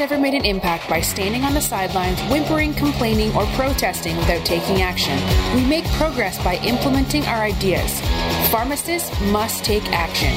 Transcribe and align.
Ever 0.00 0.18
made 0.18 0.34
an 0.34 0.44
impact 0.44 0.88
by 0.88 1.00
standing 1.00 1.44
on 1.44 1.52
the 1.52 1.60
sidelines, 1.60 2.20
whimpering, 2.30 2.72
complaining, 2.74 3.34
or 3.34 3.44
protesting 3.56 4.16
without 4.16 4.44
taking 4.46 4.82
action. 4.82 5.18
We 5.54 5.64
make 5.66 5.84
progress 5.92 6.42
by 6.42 6.56
implementing 6.56 7.24
our 7.26 7.42
ideas. 7.42 8.00
Pharmacists 8.50 9.10
must 9.30 9.64
take 9.64 9.84
action. 9.92 10.30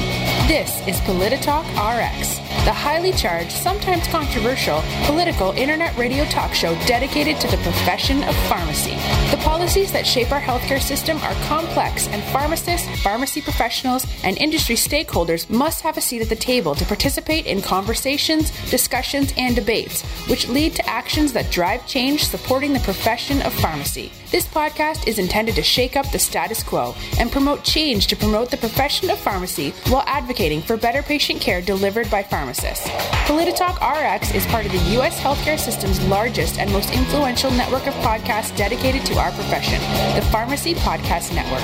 This 0.48 0.86
is 0.86 1.00
Polititalk 1.00 1.64
RX, 1.76 2.38
the 2.64 2.72
highly 2.72 3.12
charged, 3.12 3.52
sometimes 3.52 4.06
controversial, 4.08 4.82
political 5.04 5.52
internet 5.52 5.94
radio 5.98 6.24
talk 6.24 6.54
show 6.54 6.74
dedicated 6.86 7.38
to 7.38 7.46
the 7.48 7.58
profession 7.58 8.22
of 8.24 8.34
pharmacy. 8.48 8.94
The 9.30 9.42
policies 9.42 9.92
that 9.92 10.06
shape 10.06 10.32
our 10.32 10.40
healthcare 10.40 10.80
system 10.80 11.18
are 11.18 11.34
complex, 11.46 12.08
and 12.08 12.22
pharmacists, 12.32 12.88
pharmacy 13.02 13.42
professionals, 13.42 14.06
and 14.24 14.38
industry 14.38 14.76
stakeholders 14.76 15.50
must 15.50 15.82
have 15.82 15.98
a 15.98 16.00
seat 16.00 16.22
at 16.22 16.30
the 16.30 16.36
table 16.36 16.74
to 16.74 16.86
participate 16.86 17.44
in 17.44 17.60
conversations, 17.60 18.50
discussions, 18.70 19.34
and 19.36 19.54
debates, 19.54 20.02
which 20.30 20.48
lead 20.48 20.74
to 20.74 20.88
actions 20.88 21.34
that 21.34 21.50
drive 21.50 21.86
change 21.86 22.24
supporting 22.24 22.72
the 22.72 22.80
profession 22.80 23.42
of 23.42 23.52
pharmacy. 23.52 24.10
This 24.30 24.46
podcast 24.46 25.06
is 25.06 25.18
intended 25.18 25.54
to 25.56 25.62
shake 25.62 25.96
up 25.96 26.10
the 26.10 26.18
status 26.18 26.62
quo 26.62 26.94
and 27.18 27.30
promote 27.30 27.62
change 27.62 28.06
to 28.08 28.16
promote 28.16 28.50
the 28.50 28.56
profession 28.56 29.10
of 29.10 29.18
pharmacy 29.18 29.70
while 29.88 30.02
advocating 30.06 30.62
for 30.62 30.76
better 30.76 31.02
patient 31.02 31.40
care 31.40 31.60
delivered 31.60 32.10
by 32.10 32.22
pharmacists. 32.22 32.53
Polititalk 32.54 33.80
RX 33.82 34.32
is 34.32 34.46
part 34.46 34.64
of 34.64 34.70
the 34.70 34.78
U.S. 34.92 35.18
healthcare 35.18 35.58
system's 35.58 36.00
largest 36.06 36.58
and 36.58 36.70
most 36.72 36.92
influential 36.92 37.50
network 37.50 37.86
of 37.88 37.94
podcasts 37.94 38.56
dedicated 38.56 39.04
to 39.06 39.14
our 39.18 39.32
profession, 39.32 39.80
the 40.14 40.24
Pharmacy 40.30 40.74
Podcast 40.74 41.34
Network. 41.34 41.62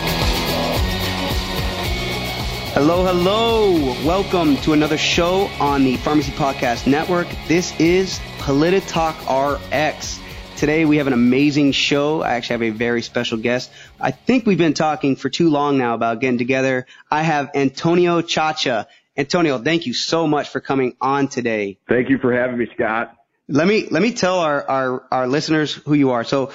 Hello, 2.75 3.05
hello. 3.05 3.95
Welcome 4.05 4.57
to 4.59 4.73
another 4.73 4.99
show 4.99 5.47
on 5.61 5.85
the 5.85 5.97
Pharmacy 5.99 6.33
Podcast 6.33 6.87
Network. 6.89 7.29
This 7.47 7.79
is 7.79 8.19
Polititalk 8.39 9.15
RX. 9.29 10.19
Today 10.57 10.85
we 10.85 10.99
have 10.99 11.07
an 11.07 11.13
amazing 11.13 11.73
show. 11.73 12.21
I 12.21 12.35
actually 12.35 12.55
have 12.55 12.75
a 12.75 12.77
very 12.77 13.01
special 13.01 13.39
guest. 13.39 13.71
I 14.01 14.11
think 14.11 14.45
we've 14.45 14.59
been 14.59 14.75
talking 14.75 15.17
for 15.17 15.31
too 15.31 15.49
long 15.51 15.79
now 15.79 15.95
about 15.95 16.21
getting 16.21 16.37
together. 16.37 16.87
I 17.11 17.23
have 17.23 17.51
Antonio 17.55 18.21
Ciaccia. 18.21 18.87
Antonio, 19.21 19.59
thank 19.59 19.85
you 19.85 19.93
so 19.93 20.27
much 20.27 20.49
for 20.49 20.61
coming 20.61 20.97
on 20.99 21.29
today. 21.29 21.77
Thank 21.87 22.09
you 22.09 22.17
for 22.17 22.33
having 22.33 22.57
me, 22.57 22.67
Scott. 22.75 23.15
Let 23.49 23.69
me 23.69 23.87
let 23.91 24.01
me 24.01 24.15
tell 24.15 24.39
our 24.39 24.67
our, 24.67 25.05
our 25.13 25.29
listeners 25.29 25.75
who 25.75 25.93
you 25.93 26.13
are. 26.13 26.25
So 26.25 26.53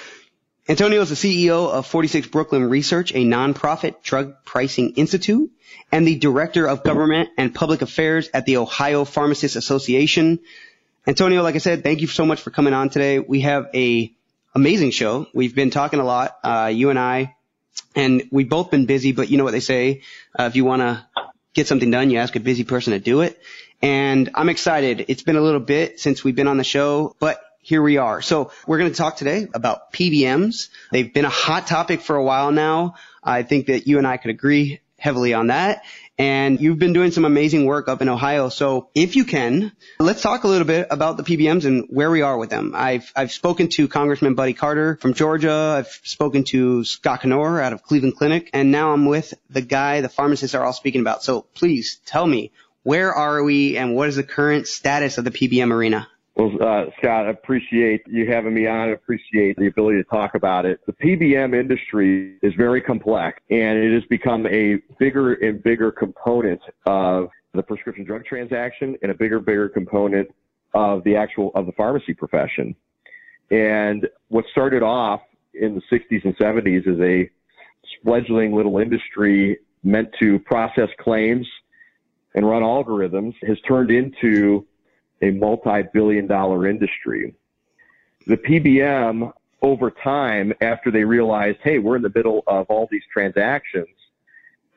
Antonio 0.67 0.99
is 1.02 1.09
the 1.09 1.16
CEO 1.16 1.69
of 1.69 1.85
46 1.85 2.25
Brooklyn 2.27 2.67
Research, 2.67 3.11
a 3.11 3.23
nonprofit 3.23 4.02
drug 4.02 4.44
pricing 4.45 4.94
institute, 4.94 5.52
and 5.91 6.07
the 6.07 6.17
director 6.17 6.67
of 6.67 6.83
government 6.83 7.30
and 7.38 7.53
public 7.53 7.83
affairs 7.83 8.30
at 8.33 8.47
the 8.47 8.57
Ohio 8.57 9.05
Pharmacists 9.05 9.55
Association. 9.55 10.39
Antonio, 11.05 11.44
like 11.44 11.53
I 11.53 11.59
said, 11.59 11.83
thank 11.83 12.02
you 12.02 12.07
so 12.07 12.25
much 12.25 12.41
for 12.41 12.50
coming 12.50 12.73
on 12.73 12.89
today. 12.89 13.19
We 13.19 13.41
have 13.41 13.67
a 13.75 14.11
amazing 14.55 14.89
show. 14.89 15.27
We've 15.35 15.53
been 15.53 15.69
talking 15.69 16.00
a 16.00 16.03
lot, 16.03 16.35
uh, 16.44 16.72
you 16.73 16.89
and 16.89 16.97
I, 16.97 17.35
and 17.95 18.27
we've 18.31 18.50
both 18.50 18.72
been 18.72 18.88
busy, 18.88 19.11
but 19.11 19.29
you 19.29 19.38
know 19.38 19.44
what 19.44 19.53
they 19.53 19.59
say, 19.59 20.02
uh, 20.39 20.45
if 20.45 20.55
you 20.55 20.66
want 20.66 20.81
to 20.81 21.05
get 21.55 21.67
something 21.67 21.89
done, 21.89 22.11
you 22.11 22.19
ask 22.19 22.35
a 22.35 22.39
busy 22.39 22.63
person 22.63 22.93
to 22.93 22.99
do 22.99 23.21
it. 23.21 23.41
And 23.81 24.29
I'm 24.35 24.49
excited. 24.49 25.05
It's 25.07 25.23
been 25.23 25.38
a 25.38 25.41
little 25.41 25.59
bit 25.59 25.99
since 25.99 26.23
we've 26.23 26.35
been 26.35 26.47
on 26.47 26.57
the 26.57 26.63
show, 26.63 27.16
but 27.19 27.41
here 27.61 27.81
we 27.81 27.97
are. 27.97 28.21
So 28.21 28.51
we're 28.67 28.77
going 28.77 28.91
to 28.91 28.97
talk 28.97 29.17
today 29.17 29.47
about 29.53 29.91
PBMs. 29.91 30.69
They've 30.91 31.11
been 31.11 31.25
a 31.25 31.29
hot 31.29 31.66
topic 31.66 32.01
for 32.01 32.16
a 32.16 32.23
while 32.23 32.51
now. 32.51 32.95
I 33.23 33.41
think 33.41 33.67
that 33.67 33.88
you 33.88 33.97
and 33.97 34.05
I 34.05 34.17
could 34.17 34.29
agree 34.29 34.81
heavily 34.99 35.33
on 35.33 35.47
that. 35.47 35.83
And 36.18 36.62
you've 36.62 36.80
been 36.80 36.94
doing 36.94 37.12
some 37.12 37.26
amazing 37.26 37.66
work 37.66 37.90
up 37.90 38.02
in 38.02 38.08
Ohio. 38.08 38.48
So 38.50 38.90
if 38.96 39.18
you 39.18 39.26
can, 39.26 39.74
let's 40.00 40.22
talk 40.22 40.46
a 40.46 40.48
little 40.48 40.68
bit 40.68 40.88
about 40.90 41.18
the 41.18 41.24
PBMs 41.24 41.66
and 41.66 41.88
where 41.90 42.09
we 42.09 42.22
are 42.22 42.38
with 42.38 42.50
them. 42.50 42.72
I've, 42.74 43.12
I've 43.16 43.34
spoken 43.34 43.68
to 43.70 43.90
Congressman 43.90 44.36
Buddy 44.36 44.53
Carter 44.53 44.98
from 45.02 45.14
Georgia. 45.14 45.76
I've 45.78 46.00
spoken 46.03 46.46
to 46.46 46.86
Scott 46.86 47.22
Knoer 47.22 47.62
out 47.62 47.74
of 47.74 47.84
Cleveland 47.84 48.16
Clinic. 48.16 48.50
And 48.53 48.72
now 48.72 48.94
I'm 48.94 49.06
with 49.06 49.34
the 49.50 49.62
guy 49.62 50.00
the 50.02 50.09
pharmacists 50.09 50.56
are 50.56 50.64
all 50.64 50.74
speaking 50.74 51.02
about. 51.02 51.22
So 51.22 51.42
please 51.42 52.00
tell 52.06 52.26
me, 52.26 52.52
where 52.84 53.14
are 53.14 53.44
we 53.44 53.78
and 53.78 53.96
what 53.96 54.08
is 54.08 54.16
the 54.16 54.24
current 54.24 54.68
status 54.68 55.18
of 55.18 55.26
the 55.26 55.32
PBM 55.32 55.74
arena? 55.74 56.08
Well, 56.35 56.51
uh, 56.62 56.85
Scott, 56.97 57.28
I 57.28 57.29
appreciate 57.29 58.01
you 58.07 58.28
having 58.29 58.53
me 58.53 58.68
on. 58.68 58.90
I 58.90 58.91
appreciate 58.91 59.56
the 59.57 59.68
ability 59.68 60.00
to 60.00 60.03
talk 60.03 60.35
about 60.35 60.66
it. 60.66 60.81
The 60.85 60.91
PBM 60.91 61.57
industry 61.57 62.35
is 62.41 62.53
very 62.56 62.81
complex 62.81 63.41
and 63.50 63.79
it 63.79 63.94
has 63.94 64.03
become 64.09 64.46
a 64.47 64.75
bigger 65.00 65.35
and 65.35 65.63
bigger 65.63 65.94
component 65.94 66.59
of 66.85 67.29
the 67.53 67.63
prescription 67.63 68.03
drug 68.03 68.25
transaction 68.25 68.97
and 69.01 69.12
a 69.12 69.16
bigger, 69.16 69.40
bigger 69.40 69.69
component 69.69 70.28
of 70.73 71.06
the 71.06 71.16
actual, 71.16 71.51
of 71.56 71.68
the 71.68 71.72
pharmacy 71.72 72.13
profession. 72.13 72.75
And 73.50 74.06
what 74.28 74.44
started 74.52 74.84
off 74.84 75.22
in 75.53 75.75
the 75.75 75.81
60s 75.90 76.25
and 76.25 76.38
70s 76.38 76.85
as 76.85 77.00
a 77.00 77.29
fledgling 78.03 78.53
little 78.53 78.78
industry 78.79 79.59
meant 79.84 80.09
to 80.19 80.40
process 80.40 80.90
claims 81.00 81.47
and 82.34 82.46
run 82.46 82.62
algorithms 82.62 83.35
has 83.47 83.57
turned 83.62 83.90
into 83.90 84.66
a 85.22 85.31
multi-billion 85.31 86.28
dollar 86.28 86.68
industry. 86.68 87.34
The 88.28 88.38
PBM 88.38 89.31
over 89.62 89.92
time, 89.92 90.53
after 90.62 90.92
they 90.92 91.03
realized, 91.03 91.58
hey, 91.64 91.80
we're 91.80 91.96
in 91.96 92.02
the 92.02 92.12
middle 92.14 92.44
of 92.48 92.66
all 92.70 92.88
these 92.92 93.03
transactions, 93.12 93.88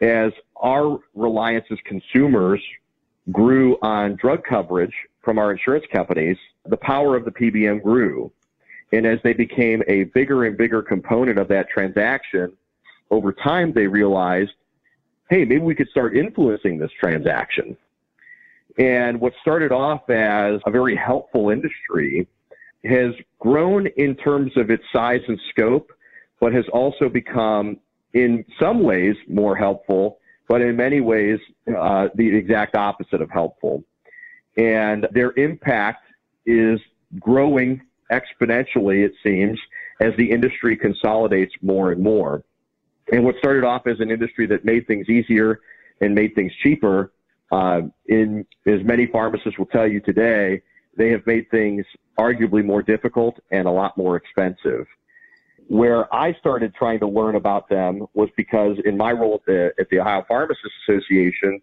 as 0.00 0.32
our 0.56 0.99
reliance 1.15 1.66
as 1.71 1.78
consumers 1.84 2.62
grew 3.32 3.76
on 3.82 4.16
drug 4.16 4.44
coverage 4.44 4.94
from 5.22 5.38
our 5.38 5.53
insurance 5.53 5.84
companies, 5.93 6.37
the 6.66 6.76
power 6.76 7.16
of 7.16 7.25
the 7.25 7.31
PBM 7.31 7.82
grew. 7.82 8.32
And 8.93 9.06
as 9.06 9.19
they 9.22 9.34
became 9.34 9.82
a 9.87 10.05
bigger 10.05 10.44
and 10.44 10.56
bigger 10.56 10.82
component 10.82 11.38
of 11.38 11.49
that 11.49 11.69
transaction, 11.69 12.53
over 13.10 13.32
time 13.32 13.72
they 13.72 13.87
realized, 13.87 14.53
hey, 15.28 15.44
maybe 15.44 15.59
we 15.59 15.75
could 15.75 15.88
start 15.88 16.16
influencing 16.16 16.78
this 16.78 16.91
transaction. 16.99 17.76
And 18.78 19.20
what 19.20 19.32
started 19.40 19.72
off 19.72 20.08
as 20.08 20.60
a 20.64 20.70
very 20.70 20.94
helpful 20.94 21.50
industry 21.50 22.28
has 22.84 23.12
grown 23.40 23.88
in 23.96 24.14
terms 24.14 24.52
of 24.56 24.70
its 24.70 24.84
size 24.92 25.20
and 25.26 25.38
scope, 25.50 25.90
but 26.40 26.52
has 26.52 26.64
also 26.72 27.08
become 27.08 27.78
in 28.14 28.44
some 28.60 28.84
ways 28.84 29.16
more 29.28 29.56
helpful, 29.56 30.18
but 30.48 30.60
in 30.62 30.76
many 30.76 31.00
ways 31.00 31.40
uh, 31.76 32.08
the 32.14 32.36
exact 32.36 32.76
opposite 32.76 33.20
of 33.20 33.30
helpful. 33.30 33.82
And 34.56 35.08
their 35.10 35.32
impact 35.36 36.04
is 36.46 36.80
growing 37.18 37.82
exponentially, 38.12 39.04
it 39.04 39.12
seems, 39.24 39.58
as 40.00 40.14
the 40.16 40.30
industry 40.30 40.76
consolidates 40.76 41.52
more 41.62 41.90
and 41.90 42.02
more. 42.02 42.44
And 43.12 43.24
what 43.24 43.36
started 43.38 43.64
off 43.64 43.86
as 43.86 43.98
an 44.00 44.10
industry 44.10 44.46
that 44.46 44.64
made 44.64 44.86
things 44.86 45.08
easier 45.08 45.60
and 46.00 46.14
made 46.14 46.34
things 46.34 46.52
cheaper 46.62 47.12
uh, 47.50 47.82
in 48.06 48.47
as 48.66 48.82
many 48.84 49.06
pharmacists 49.06 49.59
will 49.59 49.66
tell 49.66 49.86
you 49.86 50.00
today, 50.00 50.62
they 50.97 51.10
have 51.10 51.26
made 51.26 51.50
things 51.50 51.84
arguably 52.19 52.64
more 52.64 52.82
difficult 52.82 53.38
and 53.50 53.66
a 53.66 53.70
lot 53.70 53.97
more 53.97 54.16
expensive. 54.16 54.87
Where 55.69 56.12
I 56.14 56.34
started 56.34 56.75
trying 56.75 56.99
to 57.00 57.06
learn 57.06 57.37
about 57.37 57.69
them 57.69 58.06
was 58.14 58.28
because 58.37 58.78
in 58.84 58.96
my 58.96 59.12
role 59.12 59.34
at 59.34 59.46
the, 59.46 59.72
at 59.78 59.88
the 59.90 60.00
Ohio 60.00 60.25
Pharmacists 60.26 60.75
Association, 60.88 61.61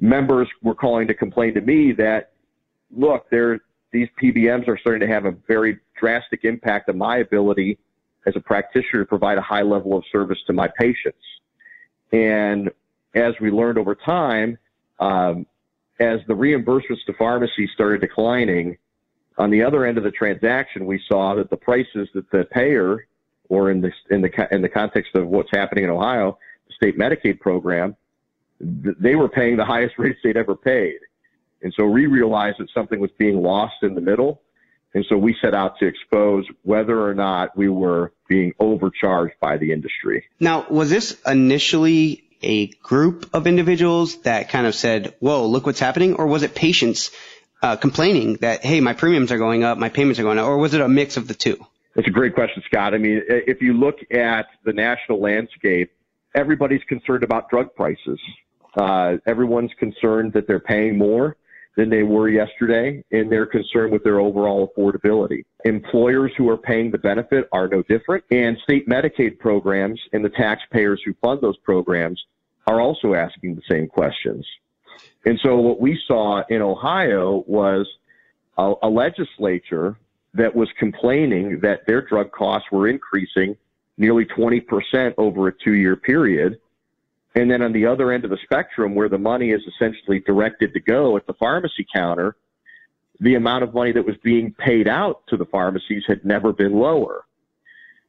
members 0.00 0.48
were 0.62 0.74
calling 0.74 1.06
to 1.08 1.14
complain 1.14 1.54
to 1.54 1.60
me 1.60 1.92
that, 1.92 2.32
look, 2.94 3.30
there, 3.30 3.60
these 3.92 4.08
PBMs 4.20 4.68
are 4.68 4.78
starting 4.78 5.00
to 5.00 5.12
have 5.12 5.26
a 5.26 5.34
very 5.46 5.78
drastic 5.98 6.44
impact 6.44 6.88
on 6.88 6.98
my 6.98 7.18
ability 7.18 7.78
as 8.26 8.34
a 8.36 8.40
practitioner 8.40 9.02
to 9.02 9.08
provide 9.08 9.38
a 9.38 9.42
high 9.42 9.62
level 9.62 9.96
of 9.96 10.04
service 10.10 10.38
to 10.46 10.52
my 10.52 10.68
patients. 10.78 11.24
And 12.12 12.70
as 13.14 13.34
we 13.40 13.50
learned 13.50 13.78
over 13.78 13.94
time, 13.94 14.58
um, 15.00 15.46
as 15.98 16.20
the 16.28 16.34
reimbursements 16.34 17.04
to 17.06 17.12
pharmacies 17.14 17.70
started 17.74 18.00
declining, 18.00 18.78
on 19.38 19.50
the 19.50 19.62
other 19.62 19.84
end 19.84 19.98
of 19.98 20.04
the 20.04 20.10
transaction, 20.10 20.86
we 20.86 21.00
saw 21.08 21.34
that 21.34 21.50
the 21.50 21.56
prices 21.56 22.08
that 22.14 22.30
the 22.30 22.44
payer, 22.44 23.06
or 23.48 23.70
in 23.70 23.80
the 23.80 23.92
in 24.10 24.20
the 24.20 24.48
in 24.54 24.62
the 24.62 24.68
context 24.68 25.14
of 25.14 25.26
what's 25.26 25.50
happening 25.50 25.84
in 25.84 25.90
Ohio, 25.90 26.38
the 26.66 26.72
state 26.74 26.98
Medicaid 26.98 27.40
program, 27.40 27.96
they 28.60 29.14
were 29.16 29.28
paying 29.28 29.56
the 29.56 29.64
highest 29.64 29.94
rates 29.98 30.18
they'd 30.22 30.36
ever 30.36 30.54
paid, 30.54 30.98
and 31.62 31.72
so 31.74 31.86
we 31.86 32.06
realized 32.06 32.58
that 32.58 32.68
something 32.74 33.00
was 33.00 33.10
being 33.18 33.42
lost 33.42 33.82
in 33.82 33.94
the 33.94 34.00
middle, 34.00 34.42
And 34.92 35.04
so 35.08 35.16
we 35.16 35.36
set 35.40 35.54
out 35.54 35.78
to 35.78 35.86
expose 35.86 36.44
whether 36.62 37.06
or 37.06 37.14
not 37.14 37.56
we 37.56 37.68
were 37.68 38.12
being 38.28 38.52
overcharged 38.58 39.34
by 39.40 39.56
the 39.56 39.72
industry. 39.72 40.24
Now, 40.40 40.66
was 40.68 40.90
this 40.90 41.20
initially 41.26 42.24
a 42.42 42.68
group 42.68 43.30
of 43.34 43.46
individuals 43.46 44.16
that 44.22 44.48
kind 44.48 44.66
of 44.66 44.74
said, 44.74 45.14
whoa, 45.20 45.46
look 45.46 45.66
what's 45.66 45.80
happening? 45.80 46.14
Or 46.14 46.26
was 46.26 46.42
it 46.42 46.54
patients 46.54 47.10
uh, 47.62 47.76
complaining 47.76 48.34
that, 48.36 48.64
hey, 48.64 48.80
my 48.80 48.94
premiums 48.94 49.32
are 49.32 49.38
going 49.38 49.64
up, 49.64 49.78
my 49.78 49.88
payments 49.88 50.18
are 50.18 50.22
going 50.22 50.38
up? 50.38 50.46
Or 50.46 50.58
was 50.58 50.74
it 50.74 50.80
a 50.80 50.88
mix 50.88 51.16
of 51.16 51.28
the 51.28 51.34
two? 51.34 51.64
That's 51.94 52.08
a 52.08 52.12
great 52.12 52.34
question, 52.34 52.62
Scott. 52.66 52.94
I 52.94 52.98
mean, 52.98 53.22
if 53.28 53.60
you 53.60 53.72
look 53.72 53.96
at 54.12 54.46
the 54.64 54.72
national 54.72 55.20
landscape, 55.20 55.92
everybody's 56.34 56.82
concerned 56.84 57.24
about 57.24 57.50
drug 57.50 57.74
prices. 57.74 58.20
Uh, 58.76 59.16
everyone's 59.26 59.72
concerned 59.78 60.32
that 60.34 60.46
they're 60.46 60.60
paying 60.60 60.96
more 60.96 61.36
than 61.76 61.88
they 61.88 62.02
were 62.02 62.28
yesterday, 62.28 63.02
and 63.12 63.30
they're 63.30 63.46
concerned 63.46 63.92
with 63.92 64.02
their 64.02 64.20
overall 64.20 64.72
affordability. 64.76 65.44
Employers 65.64 66.32
who 66.36 66.48
are 66.48 66.56
paying 66.56 66.90
the 66.90 66.98
benefit 66.98 67.48
are 67.52 67.68
no 67.68 67.82
different, 67.82 68.24
and 68.30 68.58
state 68.64 68.88
Medicaid 68.88 69.38
programs 69.38 70.00
and 70.12 70.24
the 70.24 70.30
taxpayers 70.30 71.00
who 71.04 71.14
fund 71.22 71.40
those 71.40 71.56
programs 71.58 72.22
are 72.66 72.80
also 72.80 73.14
asking 73.14 73.54
the 73.54 73.62
same 73.68 73.86
questions. 73.86 74.46
And 75.24 75.38
so 75.42 75.56
what 75.56 75.80
we 75.80 75.98
saw 76.06 76.42
in 76.48 76.62
Ohio 76.62 77.44
was 77.46 77.86
a, 78.58 78.74
a 78.82 78.88
legislature 78.88 79.96
that 80.34 80.54
was 80.54 80.68
complaining 80.78 81.60
that 81.60 81.86
their 81.86 82.02
drug 82.02 82.30
costs 82.32 82.68
were 82.70 82.88
increasing 82.88 83.56
nearly 83.98 84.24
20% 84.24 85.14
over 85.18 85.48
a 85.48 85.52
two 85.52 85.74
year 85.74 85.96
period 85.96 86.58
and 87.34 87.50
then 87.50 87.62
on 87.62 87.72
the 87.72 87.86
other 87.86 88.10
end 88.12 88.24
of 88.24 88.30
the 88.30 88.38
spectrum, 88.42 88.94
where 88.94 89.08
the 89.08 89.18
money 89.18 89.50
is 89.50 89.62
essentially 89.66 90.20
directed 90.20 90.72
to 90.74 90.80
go 90.80 91.16
at 91.16 91.26
the 91.26 91.34
pharmacy 91.34 91.86
counter, 91.94 92.36
the 93.20 93.34
amount 93.34 93.62
of 93.62 93.74
money 93.74 93.92
that 93.92 94.04
was 94.04 94.16
being 94.24 94.52
paid 94.54 94.88
out 94.88 95.22
to 95.28 95.36
the 95.36 95.44
pharmacies 95.44 96.02
had 96.08 96.24
never 96.24 96.52
been 96.52 96.72
lower. 96.72 97.24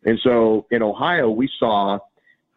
And 0.04 0.20
so 0.24 0.66
in 0.72 0.82
Ohio, 0.82 1.30
we 1.30 1.50
saw 1.60 2.00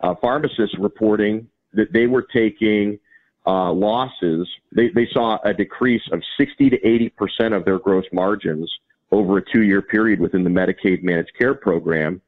uh, 0.01 0.15
pharmacists 0.21 0.77
reporting 0.79 1.49
that 1.75 1.93
they 1.93 2.07
were 2.07 2.23
taking 2.23 2.99
uh, 3.47 3.73
losses. 3.73 4.49
They, 4.73 4.89
they 4.89 5.09
saw 5.13 5.39
a 5.45 5.53
decrease 5.53 6.03
of 6.13 6.23
60 6.39 6.71
to 6.71 6.87
80 6.87 7.09
percent 7.11 7.55
of 7.55 7.65
their 7.65 7.79
gross 7.79 8.05
margins 8.13 8.73
over 9.11 9.39
a 9.39 9.43
two-year 9.53 9.83
period 9.83 10.21
within 10.21 10.45
the 10.45 10.51
Medicaid 10.51 11.03
managed 11.03 11.33
care 11.39 11.55
program. 11.55 12.23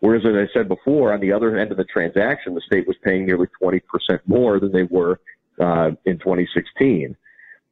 Whereas, 0.00 0.22
as 0.24 0.34
I 0.34 0.52
said 0.52 0.66
before, 0.66 1.12
on 1.12 1.20
the 1.20 1.32
other 1.32 1.56
end 1.56 1.70
of 1.70 1.76
the 1.76 1.84
transaction, 1.84 2.54
the 2.54 2.62
state 2.62 2.86
was 2.86 2.96
paying 3.04 3.26
nearly 3.26 3.48
20% 3.62 3.80
more 4.26 4.58
than 4.58 4.72
they 4.72 4.84
were 4.84 5.20
uh, 5.60 5.90
in 6.06 6.18
2016. 6.18 7.16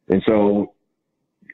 And 0.09 0.23
so 0.27 0.75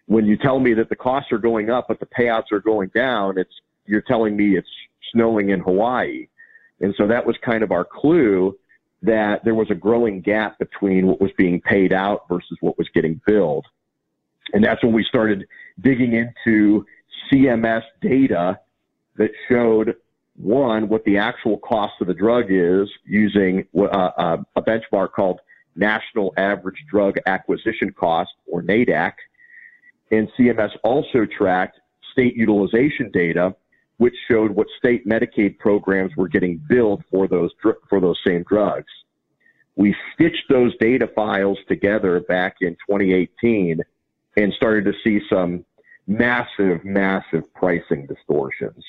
when 0.06 0.26
you 0.26 0.37
tell 0.37 0.59
me 0.59 0.75
that 0.75 0.88
the 0.88 0.97
costs 0.97 1.31
are 1.32 1.38
going 1.38 1.71
up, 1.71 1.87
but 1.88 2.00
the 2.00 2.06
payouts 2.06 2.50
are 2.53 2.61
going 2.61 2.91
down, 2.94 3.38
it's, 3.38 3.55
you're 3.87 4.03
telling 4.03 4.37
me 4.37 4.56
it's 4.56 4.69
snowing 5.12 5.50
in 5.50 5.61
Hawaii. 5.61 6.26
And 6.81 6.93
so 6.99 7.06
that 7.06 7.25
was 7.25 7.37
kind 7.44 7.62
of 7.62 7.70
our 7.70 7.85
clue 7.85 8.59
that 9.03 9.44
there 9.44 9.55
was 9.55 9.70
a 9.70 9.75
growing 9.75 10.20
gap 10.20 10.59
between 10.59 11.06
what 11.06 11.20
was 11.20 11.31
being 11.37 11.61
paid 11.61 11.93
out 11.93 12.27
versus 12.29 12.56
what 12.61 12.77
was 12.79 12.88
getting 12.94 13.20
billed. 13.27 13.67
And 14.53 14.65
that's 14.65 14.82
when 14.82 14.93
we 14.93 15.05
started 15.05 15.47
digging 15.81 16.15
into 16.15 16.85
CMS 17.31 17.82
data 18.00 18.59
that 19.17 19.31
showed 19.49 19.94
one, 20.36 20.88
what 20.88 21.04
the 21.04 21.16
actual 21.16 21.58
cost 21.58 21.94
of 22.00 22.08
the 22.08 22.14
drug 22.14 22.46
is 22.48 22.88
using 23.04 23.66
uh, 23.76 23.82
uh, 23.84 24.36
a 24.56 24.62
benchmark 24.62 25.12
called 25.12 25.40
National 25.76 26.32
Average 26.36 26.84
Drug 26.90 27.16
Acquisition 27.26 27.92
Cost, 27.92 28.31
or 28.46 28.62
NADAC. 28.62 29.12
And 30.10 30.28
CMS 30.38 30.70
also 30.82 31.25
tracked 31.26 31.81
state 32.12 32.36
utilization 32.36 33.10
data, 33.12 33.54
which 33.98 34.14
showed 34.28 34.50
what 34.50 34.66
state 34.78 35.06
Medicaid 35.06 35.58
programs 35.58 36.12
were 36.16 36.28
getting 36.28 36.60
billed 36.69 37.02
for 37.10 37.26
those 37.26 37.50
for 37.88 38.00
those 38.00 38.19
same 38.26 38.44
drugs. 38.48 38.92
We 39.76 39.94
stitched 40.14 40.48
those 40.48 40.76
data 40.78 41.08
files 41.14 41.58
together 41.69 42.20
back 42.20 42.56
in 42.60 42.76
2018 42.88 43.81
and 44.36 44.52
started 44.54 44.84
to 44.84 44.92
see 45.02 45.20
some 45.28 45.64
massive, 46.06 46.84
massive 46.84 47.52
pricing 47.54 48.06
distortions 48.06 48.84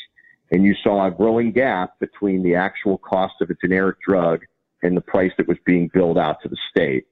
and 0.52 0.64
you 0.64 0.76
saw 0.84 1.08
a 1.08 1.12
growing 1.12 1.52
gap 1.52 2.00
between 2.00 2.44
the 2.44 2.56
actual 2.56 2.98
cost 2.98 3.36
of 3.42 3.50
a 3.50 3.56
generic 3.56 3.98
drug 4.08 4.42
and 4.84 4.96
the 4.96 5.02
price 5.02 5.32
that 5.38 5.48
was 5.48 5.58
being 5.66 5.90
billed 5.94 6.18
out 6.18 6.42
to 6.42 6.50
the 6.50 6.58
state. 6.70 7.06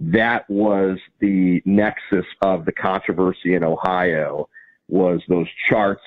That 0.00 0.48
was 0.48 0.98
the 1.20 1.62
nexus 1.64 2.26
of 2.42 2.64
the 2.64 2.72
controversy 2.72 3.54
in 3.54 3.64
Ohio 3.64 4.48
was 4.88 5.20
those 5.28 5.48
charts 5.68 6.04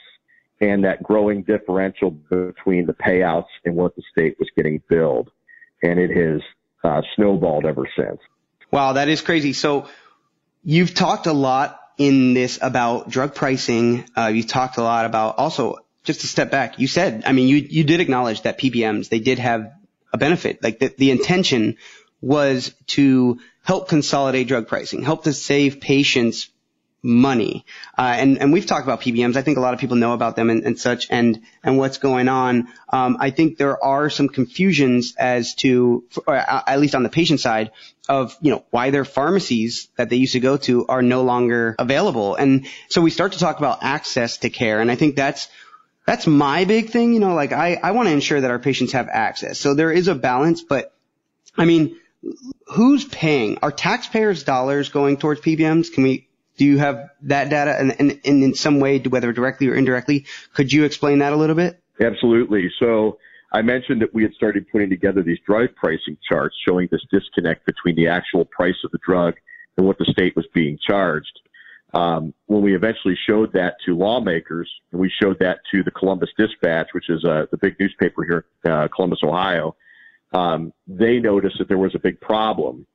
and 0.60 0.84
that 0.84 1.04
growing 1.04 1.44
differential 1.44 2.12
between 2.12 2.86
the 2.86 2.94
payouts 2.94 3.48
and 3.66 3.76
what 3.76 3.96
the 3.96 4.04
state 4.12 4.38
was 4.40 4.50
getting 4.56 4.82
billed. 4.88 5.30
And 5.84 6.00
it 6.00 6.16
has 6.16 6.42
uh, 6.84 7.02
snowballed 7.16 7.66
ever 7.66 7.88
since. 7.96 8.20
Wow, 8.70 8.94
that 8.94 9.10
is 9.10 9.22
crazy. 9.22 9.54
So 9.54 9.88
you've 10.64 10.94
talked 10.94 11.28
a 11.28 11.34
lot 11.34 11.80
in 11.98 12.34
this 12.34 12.60
about 12.62 13.10
drug 13.10 13.36
pricing. 13.36 14.06
Uh, 14.16 14.28
you've 14.28 14.48
talked 14.48 14.78
a 14.78 14.84
lot 14.84 15.06
about 15.06 15.38
also 15.38 15.78
just 16.04 16.22
to 16.22 16.28
step 16.28 16.52
back, 16.52 16.80
you 16.80 16.88
said, 16.88 17.24
I 17.26 17.32
mean, 17.32 17.48
you, 17.48 17.58
you 17.58 17.84
did 17.84 18.00
acknowledge 18.00 18.42
that 18.44 18.60
PBMs, 18.60 19.10
they 19.10 19.20
did 19.20 19.40
have 19.40 19.72
a 20.14 20.18
benefit. 20.18 20.64
Like 20.64 20.80
the, 20.80 20.94
the 20.98 21.12
intention 21.12 21.78
was 22.22 22.74
to 22.88 23.40
help 23.64 23.90
consolidate 23.90 24.48
drug 24.48 24.68
pricing, 24.68 25.04
help 25.04 25.24
to 25.26 25.34
save 25.34 25.80
patients 25.80 26.50
money. 27.04 27.66
Uh, 27.98 28.14
and, 28.18 28.38
and 28.40 28.54
we've 28.54 28.66
talked 28.66 28.84
about 28.84 29.02
PBMs. 29.02 29.36
I 29.36 29.42
think 29.42 29.58
a 29.58 29.62
lot 29.62 29.74
of 29.74 29.80
people 29.80 29.98
know 29.98 30.14
about 30.14 30.36
them 30.36 30.50
and, 30.50 30.64
and 30.64 30.80
such 30.80 31.08
and, 31.10 31.42
and 31.64 31.78
what's 31.78 31.98
going 31.98 32.28
on. 32.28 32.68
Um, 32.90 33.18
I 33.20 33.32
think 33.32 33.58
there 33.58 33.84
are 33.84 34.10
some 34.10 34.30
confusions 34.30 35.16
as 35.18 35.56
to, 35.56 36.04
or 36.28 36.36
at 36.36 36.80
least 36.80 36.94
on 36.94 37.04
the 37.04 37.10
patient 37.10 37.40
side 37.40 37.72
of, 38.08 38.38
you 38.42 38.52
know, 38.52 38.64
why 38.70 38.92
their 38.92 39.06
pharmacies 39.06 39.90
that 39.96 40.10
they 40.10 40.18
used 40.18 40.34
to 40.34 40.40
go 40.40 40.58
to 40.58 40.86
are 40.88 41.02
no 41.02 41.24
longer 41.24 41.76
available. 41.80 42.36
And 42.36 42.68
so 42.90 43.02
we 43.02 43.10
start 43.10 43.34
to 43.34 43.40
talk 43.40 43.58
about 43.58 43.80
access 43.82 44.38
to 44.40 44.50
care. 44.50 44.80
And 44.80 44.92
I 44.92 44.96
think 44.96 45.16
that's 45.16 45.48
that's 46.12 46.28
my 46.28 46.66
big 46.66 46.90
thing. 46.90 47.14
You 47.14 47.22
know, 47.22 47.36
like 47.36 47.54
I, 47.54 47.80
I 47.82 47.92
want 47.92 48.10
to 48.10 48.14
ensure 48.14 48.42
that 48.42 48.52
our 48.52 48.60
patients 48.60 48.92
have 48.92 49.08
access. 49.08 49.58
So 49.58 49.74
there 49.76 49.94
is 49.94 50.10
a 50.10 50.16
balance, 50.16 50.62
but 50.62 50.94
I 51.58 51.64
mean, 51.64 51.98
who's 52.68 53.06
paying? 53.06 53.60
Are 53.64 53.72
taxpayers' 53.72 54.44
dollars 54.44 54.90
going 54.90 55.16
towards 55.16 55.40
PBMs? 55.40 55.94
Can 55.94 56.04
we, 56.04 56.28
do 56.58 56.66
you 56.66 56.80
have 56.80 57.12
that 57.22 57.50
data 57.50 57.80
and, 57.80 57.96
and, 57.98 58.20
and 58.26 58.44
in 58.44 58.56
some 58.56 58.82
way, 58.82 59.00
whether 59.00 59.32
directly 59.32 59.70
or 59.70 59.74
indirectly, 59.74 60.26
could 60.54 60.74
you 60.74 60.84
explain 60.84 61.20
that 61.20 61.32
a 61.32 61.38
little 61.38 61.56
bit? 61.56 61.82
Absolutely. 62.02 62.70
So 62.78 63.18
I 63.54 63.62
mentioned 63.62 64.02
that 64.02 64.14
we 64.14 64.24
had 64.24 64.34
started 64.34 64.66
putting 64.70 64.90
together 64.90 65.24
these 65.24 65.40
drug 65.48 65.70
pricing 65.78 66.18
charts 66.28 66.58
showing 66.68 66.90
this 66.92 67.06
disconnect 67.10 67.66
between 67.66 67.96
the 67.96 68.08
actual 68.08 68.44
price 68.44 68.84
of 68.84 68.92
the 68.92 69.00
drug 69.06 69.36
and 69.78 69.88
what 69.88 69.98
the 69.98 70.06
state 70.06 70.36
was 70.36 70.46
being 70.54 70.78
charged. 70.86 71.40
Um, 71.94 72.34
when 72.46 72.62
we 72.62 72.76
eventually 72.76 73.18
showed 73.28 73.52
that 73.54 73.76
to 73.86 73.98
lawmakers, 73.98 74.70
and 74.92 75.02
we 75.02 75.12
showed 75.22 75.40
that 75.40 75.60
to 75.72 75.84
the 75.84 75.92
Columbus 75.92 76.30
Dispatch, 76.38 76.88
which 76.94 77.10
is 77.10 77.26
uh, 77.26 77.48
the 77.52 77.58
big 77.58 77.76
newspaper 77.80 78.24
here 78.24 78.46
in 78.64 78.72
uh, 78.72 78.88
Columbus, 78.88 79.20
Ohio, 79.24 79.76
um, 80.34 80.72
they 80.88 81.20
noticed 81.20 81.58
that 81.58 81.68
there 81.68 81.78
was 81.78 81.94
a 81.96 82.00
big 82.00 82.20
problem. 82.22 82.86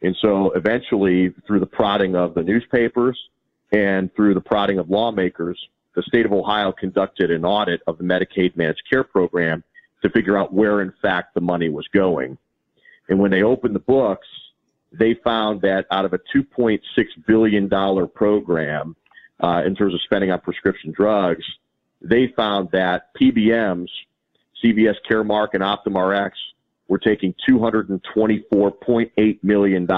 And 0.00 0.16
so 0.22 0.52
eventually, 0.52 1.34
through 1.46 1.60
the 1.60 1.66
prodding 1.66 2.14
of 2.16 2.34
the 2.34 2.42
newspapers 2.42 3.18
and 3.72 4.14
through 4.14 4.34
the 4.34 4.40
prodding 4.40 4.78
of 4.78 4.88
lawmakers, 4.88 5.58
the 5.94 6.02
state 6.02 6.24
of 6.24 6.32
Ohio 6.32 6.72
conducted 6.72 7.30
an 7.30 7.44
audit 7.44 7.82
of 7.86 7.98
the 7.98 8.04
Medicaid 8.04 8.56
managed 8.56 8.82
care 8.88 9.04
program 9.04 9.62
to 10.02 10.08
figure 10.10 10.38
out 10.38 10.54
where, 10.54 10.80
in 10.80 10.92
fact, 11.02 11.34
the 11.34 11.40
money 11.40 11.68
was 11.68 11.86
going. 11.92 12.38
And 13.08 13.18
when 13.18 13.30
they 13.30 13.42
opened 13.42 13.74
the 13.74 13.80
books, 13.80 14.26
they 14.92 15.14
found 15.24 15.62
that 15.62 15.86
out 15.90 16.04
of 16.04 16.12
a 16.12 16.18
$2.6 16.34 16.80
billion 17.26 17.68
program 18.08 18.96
uh, 19.40 19.62
in 19.64 19.74
terms 19.74 19.94
of 19.94 20.00
spending 20.02 20.30
on 20.30 20.40
prescription 20.40 20.92
drugs, 20.92 21.44
they 22.00 22.28
found 22.36 22.70
that 22.72 23.14
PBMs, 23.20 23.88
CVS 24.64 24.96
Caremark 25.08 25.48
and 25.52 25.62
OptumRx, 25.62 26.30
were 26.88 26.98
taking 26.98 27.34
$224.8 27.48 29.38
million 29.42 29.90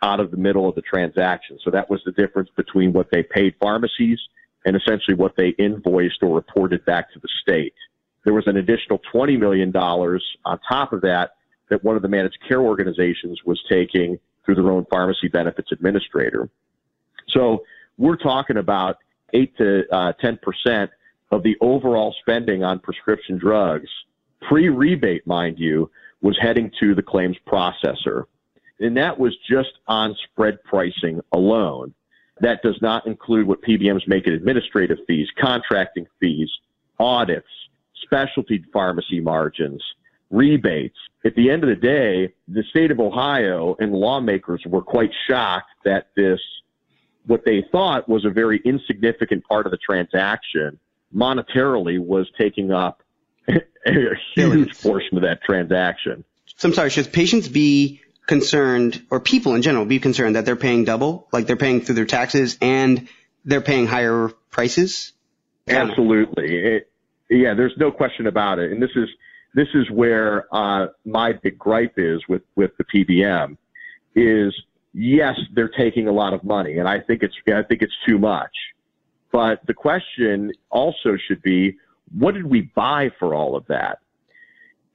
out 0.00 0.20
of 0.20 0.30
the 0.30 0.36
middle 0.36 0.68
of 0.68 0.74
the 0.74 0.82
transaction. 0.82 1.58
So 1.64 1.70
that 1.70 1.90
was 1.90 2.00
the 2.04 2.12
difference 2.12 2.50
between 2.56 2.92
what 2.92 3.10
they 3.10 3.22
paid 3.22 3.54
pharmacies 3.60 4.18
and 4.64 4.76
essentially 4.76 5.16
what 5.16 5.34
they 5.36 5.48
invoiced 5.58 6.22
or 6.22 6.34
reported 6.34 6.84
back 6.84 7.12
to 7.12 7.18
the 7.18 7.28
state. 7.42 7.74
There 8.24 8.34
was 8.34 8.46
an 8.46 8.56
additional 8.56 9.00
$20 9.12 9.38
million 9.38 9.74
on 9.74 10.60
top 10.68 10.92
of 10.92 11.00
that 11.02 11.32
that 11.70 11.82
one 11.84 11.96
of 11.96 12.02
the 12.02 12.08
managed 12.08 12.38
care 12.46 12.60
organizations 12.60 13.40
was 13.44 13.60
taking 13.68 14.18
through 14.44 14.54
their 14.54 14.70
own 14.70 14.86
pharmacy 14.90 15.28
benefits 15.28 15.72
administrator. 15.72 16.48
So 17.28 17.64
we're 17.98 18.16
talking 18.16 18.56
about 18.56 18.96
eight 19.34 19.56
to 19.58 19.84
uh, 19.92 20.12
10% 20.22 20.88
of 21.30 21.42
the 21.42 21.56
overall 21.60 22.14
spending 22.20 22.64
on 22.64 22.78
prescription 22.78 23.36
drugs, 23.38 23.88
pre-rebate, 24.48 25.26
mind 25.26 25.58
you, 25.58 25.90
was 26.22 26.38
heading 26.40 26.70
to 26.80 26.94
the 26.94 27.02
claims 27.02 27.36
processor. 27.46 28.24
And 28.80 28.96
that 28.96 29.18
was 29.18 29.36
just 29.48 29.70
on 29.86 30.16
spread 30.24 30.62
pricing 30.64 31.20
alone. 31.32 31.94
That 32.40 32.62
does 32.62 32.80
not 32.80 33.06
include 33.06 33.46
what 33.46 33.62
PBMs 33.62 34.06
make 34.06 34.26
in 34.26 34.32
administrative 34.32 34.98
fees, 35.06 35.28
contracting 35.38 36.06
fees, 36.20 36.48
audits, 36.98 37.48
specialty 38.02 38.64
pharmacy 38.72 39.20
margins, 39.20 39.82
rebates. 40.30 40.96
At 41.24 41.34
the 41.34 41.50
end 41.50 41.64
of 41.64 41.68
the 41.68 41.76
day, 41.76 42.34
the 42.46 42.62
state 42.70 42.90
of 42.90 43.00
Ohio 43.00 43.76
and 43.78 43.92
lawmakers 43.92 44.62
were 44.66 44.82
quite 44.82 45.10
shocked 45.28 45.70
that 45.84 46.08
this, 46.16 46.40
what 47.26 47.44
they 47.44 47.64
thought 47.72 48.08
was 48.08 48.24
a 48.24 48.30
very 48.30 48.60
insignificant 48.64 49.44
part 49.44 49.66
of 49.66 49.72
the 49.72 49.78
transaction, 49.78 50.78
monetarily 51.14 51.98
was 51.98 52.30
taking 52.38 52.72
up 52.72 53.02
a 53.48 53.60
huge 54.34 54.80
portion 54.80 55.16
of 55.16 55.22
that 55.22 55.42
transaction. 55.42 56.24
So 56.56 56.68
I'm 56.68 56.74
sorry, 56.74 56.90
should 56.90 57.12
patients 57.12 57.48
be 57.48 58.00
concerned, 58.26 59.02
or 59.10 59.20
people 59.20 59.54
in 59.54 59.62
general 59.62 59.86
be 59.86 59.98
concerned 59.98 60.36
that 60.36 60.44
they're 60.44 60.56
paying 60.56 60.84
double, 60.84 61.26
like 61.32 61.46
they're 61.46 61.56
paying 61.56 61.80
through 61.80 61.94
their 61.94 62.04
taxes 62.04 62.58
and 62.60 63.08
they're 63.44 63.62
paying 63.62 63.86
higher 63.86 64.28
prices? 64.50 65.12
Absolutely. 65.66 66.56
It, 66.56 66.90
yeah, 67.30 67.54
there's 67.54 67.74
no 67.76 67.90
question 67.90 68.26
about 68.26 68.58
it. 68.58 68.72
And 68.72 68.82
this 68.82 68.90
is, 68.94 69.08
this 69.54 69.68
is 69.74 69.90
where 69.90 70.46
uh, 70.54 70.88
my 71.04 71.32
big 71.32 71.58
gripe 71.58 71.94
is 71.96 72.20
with, 72.28 72.42
with 72.56 72.72
the 72.76 72.84
PBM 72.84 73.56
is 74.14 74.54
yes, 74.92 75.38
they're 75.54 75.68
taking 75.68 76.08
a 76.08 76.12
lot 76.12 76.32
of 76.32 76.44
money, 76.44 76.78
and 76.78 76.88
I 76.88 77.00
think 77.00 77.22
it's 77.22 77.34
I 77.48 77.62
think 77.62 77.82
it's 77.82 77.94
too 78.06 78.18
much. 78.18 78.50
But 79.30 79.60
the 79.66 79.74
question 79.74 80.52
also 80.70 81.16
should 81.16 81.42
be, 81.42 81.76
what 82.16 82.34
did 82.34 82.46
we 82.46 82.62
buy 82.74 83.10
for 83.18 83.34
all 83.34 83.56
of 83.56 83.66
that? 83.66 83.98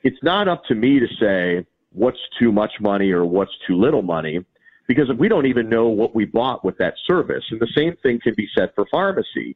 It's 0.02 0.22
not 0.24 0.48
up 0.48 0.66
to 0.66 0.76
me 0.76 1.00
to 1.00 1.08
say 1.20 1.66
what's 1.92 2.20
too 2.40 2.52
much 2.52 2.74
money 2.80 3.12
or 3.12 3.26
what's 3.26 3.54
too 3.68 3.78
little 3.78 4.02
money, 4.02 4.44
because 4.88 5.08
we 5.18 5.30
don't 5.30 5.46
even 5.46 5.70
know 5.70 5.88
what 5.88 6.16
we 6.16 6.26
bought 6.26 6.66
with 6.66 6.78
that 6.80 6.96
service. 7.06 7.44
And 7.52 7.60
the 7.60 7.72
same 7.76 7.96
thing 7.98 8.20
can 8.20 8.34
be 8.36 8.50
said 8.58 8.72
for 8.76 8.86
pharmacy. 8.92 9.56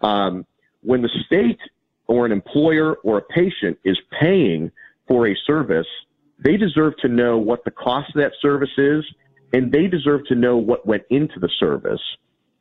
Um, 0.00 0.44
when 0.82 1.02
the 1.02 1.08
state 1.24 1.58
or 2.08 2.26
an 2.26 2.32
employer 2.32 2.94
or 2.96 3.18
a 3.18 3.22
patient 3.22 3.78
is 3.84 3.98
paying 4.20 4.70
for 5.08 5.28
a 5.28 5.36
service, 5.46 5.86
they 6.44 6.56
deserve 6.56 6.94
to 6.98 7.08
know 7.08 7.38
what 7.38 7.64
the 7.64 7.70
cost 7.70 8.08
of 8.14 8.20
that 8.20 8.32
service 8.40 8.70
is, 8.76 9.04
and 9.52 9.72
they 9.72 9.86
deserve 9.86 10.26
to 10.26 10.34
know 10.34 10.56
what 10.56 10.86
went 10.86 11.04
into 11.10 11.38
the 11.40 11.50
service 11.58 12.00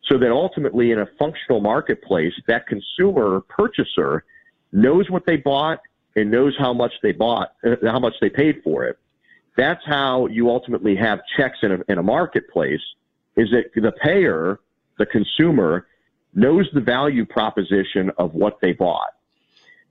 so 0.10 0.18
that 0.20 0.32
ultimately 0.32 0.92
in 0.92 1.00
a 1.00 1.08
functional 1.18 1.60
marketplace, 1.60 2.34
that 2.48 2.68
consumer 2.68 3.42
purchaser 3.50 4.24
knows 4.72 5.10
what 5.10 5.26
they 5.26 5.38
bought 5.38 5.80
and 6.16 6.30
knows 6.30 6.56
how 6.58 6.74
much 6.74 6.94
they 7.02 7.12
bought, 7.12 7.54
uh, 7.66 7.76
how 7.84 8.00
much 8.00 8.14
they 8.22 8.30
paid 8.30 8.62
for 8.64 8.86
it. 8.86 8.98
That's 9.58 9.82
how 9.86 10.28
you 10.28 10.50
ultimately 10.50 10.96
have 10.96 11.20
checks 11.38 11.58
in 11.64 11.72
a, 11.72 11.78
in 11.88 11.98
a 11.98 12.04
marketplace 12.04 12.82
is 13.36 13.50
that 13.52 13.72
the 13.76 13.92
payer, 14.04 14.60
the 14.98 15.06
consumer 15.06 15.88
knows 16.34 16.68
the 16.74 16.82
value 16.82 17.26
proposition 17.26 18.12
of 18.18 18.34
what 18.34 18.60
they 18.62 18.74
bought. 18.74 19.12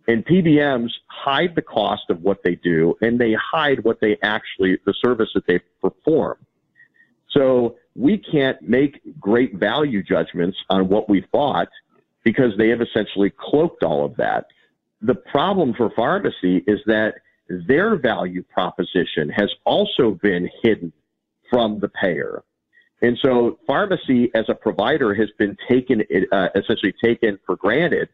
And 0.07 0.25
PBMs 0.25 0.91
hide 1.07 1.55
the 1.55 1.63
cost 1.63 2.11
of 2.11 2.23
what 2.23 2.43
they 2.45 2.57
do 2.57 2.95
and 3.01 3.19
they 3.19 3.35
hide 3.35 3.85
what 3.85 4.01
they 4.01 4.19
actually, 4.23 4.79
the 4.85 4.95
service 5.03 5.31
that 5.35 5.47
they 5.47 5.61
perform. 5.81 6.37
So 7.31 7.77
we 7.95 8.19
can't 8.19 8.61
make 8.63 9.01
great 9.19 9.55
value 9.57 10.03
judgments 10.03 10.59
on 10.69 10.89
what 10.89 11.09
we 11.09 11.27
bought 11.33 11.69
because 12.23 12.53
they 12.59 12.69
have 12.69 12.81
essentially 12.81 13.31
cloaked 13.31 13.83
all 13.83 14.05
of 14.05 14.17
that. 14.17 14.47
The 15.01 15.15
problem 15.15 15.75
for 15.75 15.91
pharmacy 15.91 16.65
is 16.67 16.81
that 16.87 17.15
their 17.49 17.97
value 17.97 18.43
proposition 18.43 19.29
has 19.31 19.51
also 19.65 20.13
been 20.23 20.49
hidden 20.63 20.93
from 21.51 21.79
the 21.81 21.89
payer. 21.89 22.43
And 23.03 23.19
so 23.23 23.59
pharmacy 23.67 24.31
as 24.35 24.47
a 24.49 24.55
provider 24.55 25.15
has 25.15 25.29
been 25.39 25.57
taken, 25.69 26.03
uh, 26.33 26.49
essentially 26.55 26.95
taken 27.03 27.39
for 27.45 27.57
granted 27.57 28.09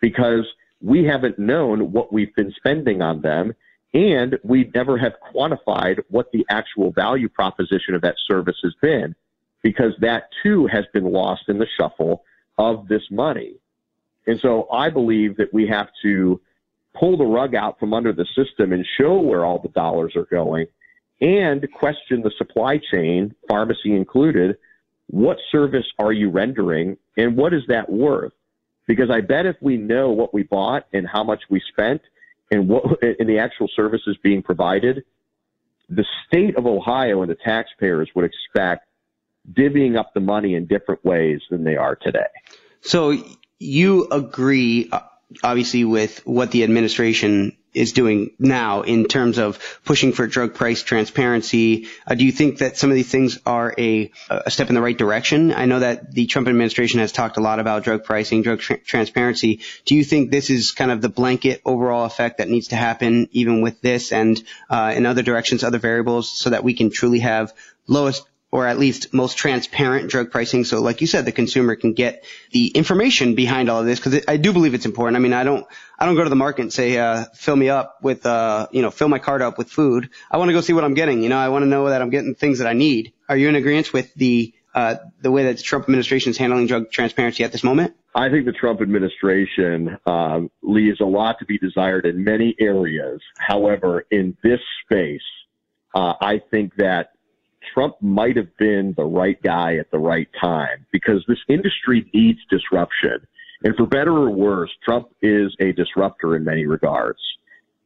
because 0.00 0.44
we 0.84 1.04
haven't 1.04 1.38
known 1.38 1.92
what 1.92 2.12
we've 2.12 2.34
been 2.34 2.52
spending 2.52 3.00
on 3.00 3.22
them 3.22 3.54
and 3.94 4.38
we 4.42 4.70
never 4.74 4.98
have 4.98 5.14
quantified 5.34 6.00
what 6.10 6.30
the 6.32 6.44
actual 6.50 6.90
value 6.92 7.28
proposition 7.28 7.94
of 7.94 8.02
that 8.02 8.16
service 8.28 8.58
has 8.62 8.74
been 8.82 9.14
because 9.62 9.94
that 10.00 10.28
too 10.42 10.66
has 10.66 10.84
been 10.92 11.04
lost 11.04 11.44
in 11.48 11.58
the 11.58 11.66
shuffle 11.78 12.24
of 12.58 12.86
this 12.86 13.02
money. 13.10 13.54
And 14.26 14.38
so 14.40 14.68
I 14.70 14.90
believe 14.90 15.36
that 15.38 15.54
we 15.54 15.66
have 15.68 15.88
to 16.02 16.40
pull 16.94 17.16
the 17.16 17.24
rug 17.24 17.54
out 17.54 17.78
from 17.78 17.94
under 17.94 18.12
the 18.12 18.26
system 18.36 18.72
and 18.72 18.84
show 18.98 19.20
where 19.20 19.44
all 19.44 19.60
the 19.60 19.68
dollars 19.70 20.14
are 20.16 20.26
going 20.26 20.66
and 21.20 21.66
question 21.72 22.20
the 22.20 22.32
supply 22.36 22.78
chain, 22.78 23.34
pharmacy 23.48 23.94
included. 23.94 24.58
What 25.06 25.38
service 25.50 25.86
are 25.98 26.12
you 26.12 26.30
rendering 26.30 26.98
and 27.16 27.36
what 27.36 27.54
is 27.54 27.62
that 27.68 27.90
worth? 27.90 28.32
Because 28.86 29.10
I 29.10 29.20
bet 29.20 29.46
if 29.46 29.56
we 29.60 29.76
know 29.76 30.10
what 30.10 30.34
we 30.34 30.42
bought 30.42 30.86
and 30.92 31.06
how 31.06 31.24
much 31.24 31.42
we 31.48 31.62
spent 31.72 32.02
and 32.50 32.68
what 32.68 33.02
and 33.02 33.28
the 33.28 33.38
actual 33.38 33.68
services 33.74 34.16
being 34.22 34.42
provided, 34.42 35.04
the 35.88 36.04
state 36.26 36.56
of 36.56 36.66
Ohio 36.66 37.22
and 37.22 37.30
the 37.30 37.36
taxpayers 37.36 38.10
would 38.14 38.24
expect 38.24 38.86
divvying 39.52 39.98
up 39.98 40.12
the 40.14 40.20
money 40.20 40.54
in 40.54 40.66
different 40.66 41.04
ways 41.04 41.40
than 41.50 41.64
they 41.64 41.76
are 41.76 41.96
today. 41.96 42.26
So 42.80 43.16
you 43.58 44.08
agree, 44.10 44.90
obviously, 45.42 45.84
with 45.84 46.26
what 46.26 46.50
the 46.50 46.64
administration 46.64 47.56
is 47.74 47.92
doing 47.92 48.30
now 48.38 48.82
in 48.82 49.06
terms 49.06 49.38
of 49.38 49.58
pushing 49.84 50.12
for 50.12 50.26
drug 50.26 50.54
price 50.54 50.82
transparency. 50.82 51.88
Uh, 52.06 52.14
do 52.14 52.24
you 52.24 52.32
think 52.32 52.58
that 52.58 52.76
some 52.76 52.90
of 52.90 52.94
these 52.94 53.10
things 53.10 53.38
are 53.44 53.74
a, 53.76 54.10
a, 54.30 54.50
step 54.50 54.68
in 54.68 54.74
the 54.74 54.80
right 54.80 54.96
direction? 54.96 55.52
I 55.52 55.66
know 55.66 55.80
that 55.80 56.12
the 56.12 56.26
Trump 56.26 56.48
administration 56.48 57.00
has 57.00 57.12
talked 57.12 57.36
a 57.36 57.40
lot 57.40 57.58
about 57.58 57.84
drug 57.84 58.04
pricing, 58.04 58.42
drug 58.42 58.60
tra- 58.60 58.78
transparency. 58.78 59.60
Do 59.84 59.94
you 59.94 60.04
think 60.04 60.30
this 60.30 60.50
is 60.50 60.72
kind 60.72 60.90
of 60.90 61.02
the 61.02 61.08
blanket 61.08 61.60
overall 61.64 62.04
effect 62.04 62.38
that 62.38 62.48
needs 62.48 62.68
to 62.68 62.76
happen 62.76 63.28
even 63.32 63.60
with 63.60 63.80
this 63.80 64.12
and 64.12 64.42
uh, 64.70 64.92
in 64.96 65.06
other 65.06 65.22
directions, 65.22 65.64
other 65.64 65.78
variables, 65.78 66.30
so 66.30 66.50
that 66.50 66.64
we 66.64 66.74
can 66.74 66.90
truly 66.90 67.18
have 67.18 67.52
lowest 67.86 68.24
or 68.54 68.68
at 68.68 68.78
least 68.78 69.12
most 69.12 69.36
transparent 69.36 70.08
drug 70.08 70.30
pricing. 70.30 70.62
So 70.62 70.80
like 70.80 71.00
you 71.00 71.08
said, 71.08 71.24
the 71.24 71.32
consumer 71.32 71.74
can 71.74 71.92
get 71.92 72.24
the 72.52 72.68
information 72.68 73.34
behind 73.34 73.68
all 73.68 73.80
of 73.80 73.86
this 73.86 73.98
because 73.98 74.22
I 74.28 74.36
do 74.36 74.52
believe 74.52 74.74
it's 74.74 74.86
important. 74.86 75.16
I 75.16 75.18
mean, 75.18 75.32
I 75.32 75.42
don't, 75.42 75.66
I 75.98 76.06
don't 76.06 76.14
go 76.14 76.22
to 76.22 76.30
the 76.30 76.36
market 76.36 76.62
and 76.62 76.72
say, 76.72 76.96
uh, 76.96 77.24
fill 77.34 77.56
me 77.56 77.68
up 77.68 77.98
with, 78.00 78.24
uh, 78.24 78.68
you 78.70 78.80
know, 78.80 78.92
fill 78.92 79.08
my 79.08 79.18
cart 79.18 79.42
up 79.42 79.58
with 79.58 79.70
food. 79.70 80.08
I 80.30 80.36
want 80.36 80.50
to 80.50 80.52
go 80.52 80.60
see 80.60 80.72
what 80.72 80.84
I'm 80.84 80.94
getting. 80.94 81.20
You 81.20 81.30
know, 81.30 81.36
I 81.36 81.48
want 81.48 81.64
to 81.64 81.66
know 81.66 81.88
that 81.88 82.00
I'm 82.00 82.10
getting 82.10 82.36
things 82.36 82.60
that 82.60 82.68
I 82.68 82.74
need. 82.74 83.12
Are 83.28 83.36
you 83.36 83.48
in 83.48 83.56
agreement 83.56 83.92
with 83.92 84.14
the, 84.14 84.54
uh, 84.72 84.96
the 85.20 85.32
way 85.32 85.46
that 85.46 85.56
the 85.56 85.62
Trump 85.64 85.86
administration 85.86 86.30
is 86.30 86.38
handling 86.38 86.68
drug 86.68 86.92
transparency 86.92 87.42
at 87.42 87.50
this 87.50 87.64
moment? 87.64 87.96
I 88.14 88.28
think 88.28 88.46
the 88.46 88.52
Trump 88.52 88.80
administration 88.80 89.98
um, 90.06 90.48
leaves 90.62 91.00
a 91.00 91.06
lot 91.06 91.40
to 91.40 91.44
be 91.44 91.58
desired 91.58 92.06
in 92.06 92.22
many 92.22 92.54
areas. 92.60 93.20
However, 93.36 94.06
in 94.12 94.36
this 94.44 94.60
space, 94.84 95.22
uh, 95.92 96.14
I 96.20 96.40
think 96.52 96.76
that 96.76 97.14
Trump 97.74 97.96
might 98.00 98.36
have 98.36 98.56
been 98.56 98.94
the 98.96 99.04
right 99.04 99.40
guy 99.42 99.76
at 99.76 99.90
the 99.90 99.98
right 99.98 100.28
time 100.40 100.86
because 100.92 101.24
this 101.26 101.38
industry 101.48 102.08
needs 102.14 102.38
disruption. 102.48 103.26
And 103.64 103.74
for 103.76 103.86
better 103.86 104.12
or 104.12 104.30
worse, 104.30 104.70
Trump 104.84 105.08
is 105.20 105.54
a 105.58 105.72
disruptor 105.72 106.36
in 106.36 106.44
many 106.44 106.66
regards. 106.66 107.18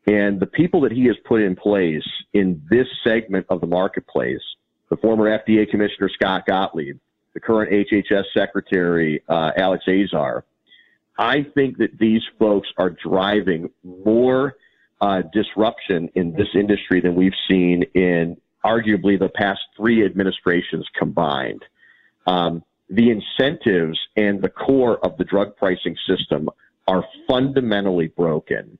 And 0.06 0.40
the 0.40 0.46
people 0.46 0.82
that 0.82 0.92
he 0.92 1.06
has 1.06 1.16
put 1.24 1.40
in 1.40 1.56
place 1.56 2.06
in 2.34 2.62
this 2.70 2.86
segment 3.02 3.46
of 3.48 3.60
the 3.60 3.66
marketplace, 3.66 4.42
the 4.90 4.96
former 4.96 5.24
FDA 5.38 5.68
Commissioner 5.68 6.10
Scott 6.12 6.46
Gottlieb, 6.46 6.98
the 7.34 7.40
current 7.40 7.70
HHS 7.70 8.24
Secretary 8.36 9.22
uh, 9.28 9.52
Alex 9.56 9.84
Azar, 9.88 10.44
I 11.18 11.44
think 11.54 11.78
that 11.78 11.98
these 11.98 12.22
folks 12.38 12.68
are 12.76 12.90
driving 12.90 13.70
more 13.82 14.56
uh, 15.00 15.22
disruption 15.32 16.10
in 16.14 16.32
this 16.32 16.48
industry 16.54 17.00
than 17.00 17.14
we've 17.14 17.32
seen 17.48 17.84
in 17.94 18.36
arguably 18.64 19.18
the 19.18 19.28
past 19.28 19.60
three 19.76 20.04
administrations 20.04 20.86
combined. 20.98 21.64
Um, 22.26 22.62
the 22.90 23.10
incentives 23.10 23.98
and 24.16 24.42
the 24.42 24.48
core 24.48 25.04
of 25.04 25.16
the 25.18 25.24
drug 25.24 25.56
pricing 25.56 25.96
system 26.06 26.48
are 26.86 27.04
fundamentally 27.28 28.08
broken. 28.08 28.78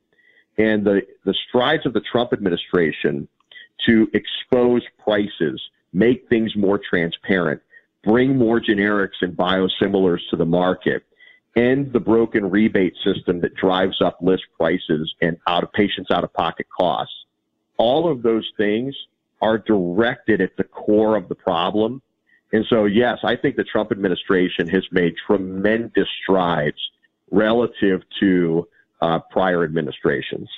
And 0.56 0.84
the, 0.84 1.02
the 1.24 1.34
strides 1.48 1.86
of 1.86 1.92
the 1.92 2.00
Trump 2.00 2.32
administration 2.32 3.28
to 3.86 4.10
expose 4.12 4.82
prices, 4.98 5.62
make 5.92 6.28
things 6.28 6.56
more 6.56 6.78
transparent, 6.78 7.62
bring 8.02 8.36
more 8.36 8.60
generics 8.60 9.20
and 9.20 9.36
biosimilars 9.36 10.20
to 10.30 10.36
the 10.36 10.46
market, 10.46 11.04
end 11.56 11.92
the 11.92 12.00
broken 12.00 12.50
rebate 12.50 12.94
system 13.04 13.40
that 13.40 13.54
drives 13.54 14.00
up 14.00 14.18
list 14.20 14.44
prices 14.56 15.12
and 15.20 15.36
out 15.46 15.62
of 15.62 15.72
patients 15.72 16.10
out 16.10 16.24
of 16.24 16.32
pocket 16.32 16.66
costs. 16.76 17.14
All 17.76 18.10
of 18.10 18.22
those 18.22 18.50
things 18.56 18.94
are 19.40 19.58
directed 19.58 20.40
at 20.40 20.56
the 20.56 20.64
core 20.64 21.16
of 21.16 21.28
the 21.28 21.34
problem. 21.34 22.02
And 22.52 22.64
so, 22.68 22.86
yes, 22.86 23.18
I 23.22 23.36
think 23.36 23.56
the 23.56 23.64
Trump 23.64 23.92
administration 23.92 24.68
has 24.68 24.84
made 24.90 25.14
tremendous 25.26 26.08
strides 26.22 26.78
relative 27.30 28.02
to 28.20 28.68
uh, 29.00 29.20
prior 29.30 29.64
administrations. 29.64 30.48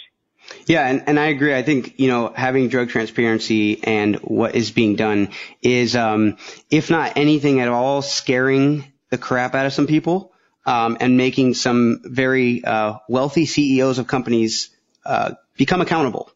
Yeah, 0.67 0.87
and, 0.87 1.03
and 1.07 1.21
I 1.21 1.27
agree. 1.27 1.55
I 1.55 1.63
think, 1.63 1.99
you 1.99 2.09
know, 2.09 2.33
having 2.35 2.69
drug 2.69 2.89
transparency 2.89 3.83
and 3.85 4.17
what 4.17 4.55
is 4.55 4.71
being 4.71 4.97
done 4.97 5.31
is, 5.63 5.95
um, 5.97 6.39
if 6.71 6.91
not 6.91 7.17
anything 7.17 7.61
at 7.61 7.69
all, 7.69 8.03
scaring 8.03 8.91
the 9.11 9.19
crap 9.19 9.55
out 9.55 9.67
of 9.67 9.73
some 9.73 9.87
people, 9.87 10.33
um, 10.65 10.97
and 11.01 11.17
making 11.17 11.55
some 11.55 12.01
very, 12.05 12.65
uh, 12.65 12.95
wealthy 13.09 13.47
CEOs 13.47 13.99
of 13.99 14.07
companies, 14.07 14.71
uh, 15.05 15.33
become 15.57 15.81
accountable. 15.81 16.31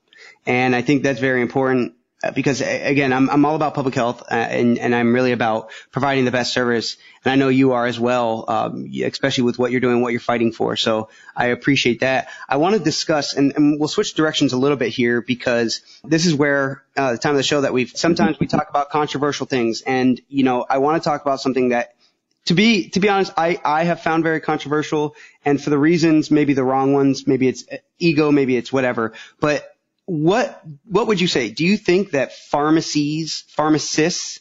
And 0.47 0.75
I 0.75 0.83
think 0.83 1.03
that's 1.03 1.21
very 1.21 1.41
important 1.41 1.95
because 2.31 2.61
again, 2.61 3.13
I'm, 3.13 3.29
I'm 3.31 3.45
all 3.45 3.57
about 3.57 3.75
public 3.75 3.95
health 3.95 4.23
uh, 4.23 4.35
and, 4.35 4.79
and 4.79 4.95
I'm 4.95 5.13
really 5.13 5.33
about 5.33 5.71
providing 5.91 6.25
the 6.25 6.31
best 6.31 6.53
service. 6.53 6.97
And 7.25 7.33
I 7.33 7.37
know 7.37 7.49
you 7.49 7.73
are 7.73 7.87
as 7.87 7.99
well, 7.99 8.45
um, 8.49 8.91
especially 9.03 9.45
with 9.45 9.59
what 9.59 9.71
you're 9.71 9.81
doing, 9.81 10.01
what 10.03 10.13
you're 10.13 10.21
fighting 10.21 10.53
for. 10.53 10.77
So 10.77 11.09
I 11.35 11.47
appreciate 11.47 12.01
that. 12.01 12.29
I 12.49 12.57
want 12.59 12.77
to 12.77 12.83
discuss, 12.83 13.35
and, 13.35 13.55
and 13.57 13.81
we'll 13.81 13.89
switch 13.89 14.15
directions 14.15 14.53
a 14.53 14.59
little 14.59 14.77
bit 14.77 14.91
here 14.91 15.23
because 15.23 15.81
this 16.05 16.27
is 16.27 16.35
where 16.35 16.85
uh, 16.97 17.13
the 17.13 17.19
time 17.19 17.33
of 17.33 17.37
the 17.37 17.43
show 17.43 17.63
that 17.63 17.73
we've 17.73 17.91
sometimes 17.91 18.39
we 18.39 18.47
talk 18.47 18.69
about 18.69 18.91
controversial 18.91 19.47
things, 19.47 19.83
and 19.83 20.21
you 20.29 20.45
know, 20.45 20.65
I 20.69 20.79
want 20.79 21.03
to 21.03 21.09
talk 21.09 21.23
about 21.23 21.41
something 21.41 21.71
that 21.71 21.95
to 22.47 22.55
be 22.55 22.91
to 22.91 23.01
be 23.01 23.09
honest, 23.09 23.33
I 23.37 23.59
I 23.65 23.85
have 23.85 24.01
found 24.01 24.23
very 24.23 24.41
controversial, 24.41 25.17
and 25.45 25.63
for 25.63 25.71
the 25.71 25.79
reasons 25.79 26.31
maybe 26.31 26.53
the 26.53 26.65
wrong 26.65 26.93
ones, 26.93 27.27
maybe 27.27 27.49
it's 27.49 27.65
ego, 27.99 28.31
maybe 28.31 28.57
it's 28.57 28.73
whatever. 28.73 29.13
But 29.41 29.74
what 30.07 30.63
what 30.85 31.07
would 31.07 31.21
you 31.21 31.29
say? 31.29 31.51
Do 31.51 31.65
you 31.65 31.77
think 31.77 32.13
that 32.13 32.33
pharmacies, 32.33 33.45
pharmacists 33.49 34.41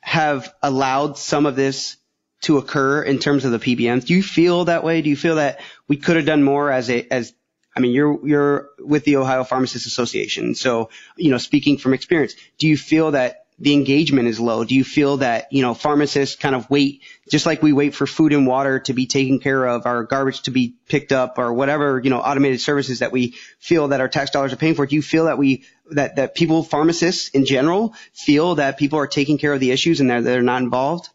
have 0.00 0.52
allowed 0.62 1.18
some 1.18 1.46
of 1.46 1.56
this 1.56 1.96
to 2.42 2.58
occur 2.58 3.02
in 3.02 3.18
terms 3.18 3.44
of 3.44 3.52
the 3.52 3.58
PBMs? 3.58 4.06
Do 4.06 4.14
you 4.14 4.22
feel 4.22 4.66
that 4.66 4.84
way? 4.84 5.02
Do 5.02 5.10
you 5.10 5.16
feel 5.16 5.36
that 5.36 5.60
we 5.88 5.96
could 5.96 6.16
have 6.16 6.26
done 6.26 6.42
more 6.42 6.70
as 6.70 6.90
a 6.90 7.06
as 7.12 7.32
I 7.76 7.80
mean, 7.80 7.92
you're 7.92 8.26
you're 8.26 8.70
with 8.80 9.04
the 9.04 9.16
Ohio 9.16 9.44
Pharmacists 9.44 9.86
Association, 9.86 10.54
so 10.54 10.90
you 11.16 11.30
know, 11.30 11.38
speaking 11.38 11.78
from 11.78 11.94
experience, 11.94 12.34
do 12.58 12.66
you 12.66 12.76
feel 12.76 13.12
that 13.12 13.46
the 13.58 13.72
engagement 13.72 14.28
is 14.28 14.38
low? 14.38 14.64
Do 14.64 14.74
you 14.74 14.84
feel 14.84 15.18
that, 15.18 15.52
you 15.52 15.62
know, 15.62 15.74
pharmacists 15.74 16.36
kind 16.36 16.54
of 16.54 16.70
wait, 16.70 17.02
just 17.30 17.44
like 17.44 17.62
we 17.62 17.72
wait 17.72 17.94
for 17.94 18.06
food 18.06 18.32
and 18.32 18.46
water 18.46 18.78
to 18.80 18.92
be 18.92 19.06
taken 19.06 19.40
care 19.40 19.64
of, 19.64 19.84
our 19.86 20.04
garbage 20.04 20.42
to 20.42 20.50
be 20.50 20.74
picked 20.88 21.12
up 21.12 21.38
or 21.38 21.52
whatever, 21.52 22.00
you 22.02 22.10
know, 22.10 22.20
automated 22.20 22.60
services 22.60 23.00
that 23.00 23.10
we 23.10 23.34
feel 23.58 23.88
that 23.88 24.00
our 24.00 24.08
tax 24.08 24.30
dollars 24.30 24.52
are 24.52 24.56
paying 24.56 24.74
for? 24.74 24.86
Do 24.86 24.94
you 24.94 25.02
feel 25.02 25.24
that 25.24 25.38
we, 25.38 25.64
that, 25.90 26.16
that 26.16 26.34
people, 26.34 26.62
pharmacists 26.62 27.30
in 27.30 27.46
general, 27.46 27.94
feel 28.12 28.56
that 28.56 28.78
people 28.78 28.98
are 29.00 29.08
taking 29.08 29.38
care 29.38 29.52
of 29.52 29.60
the 29.60 29.72
issues 29.72 30.00
and 30.00 30.08
they're, 30.08 30.22
they're 30.22 30.42
not 30.42 30.62
involved? 30.62 31.08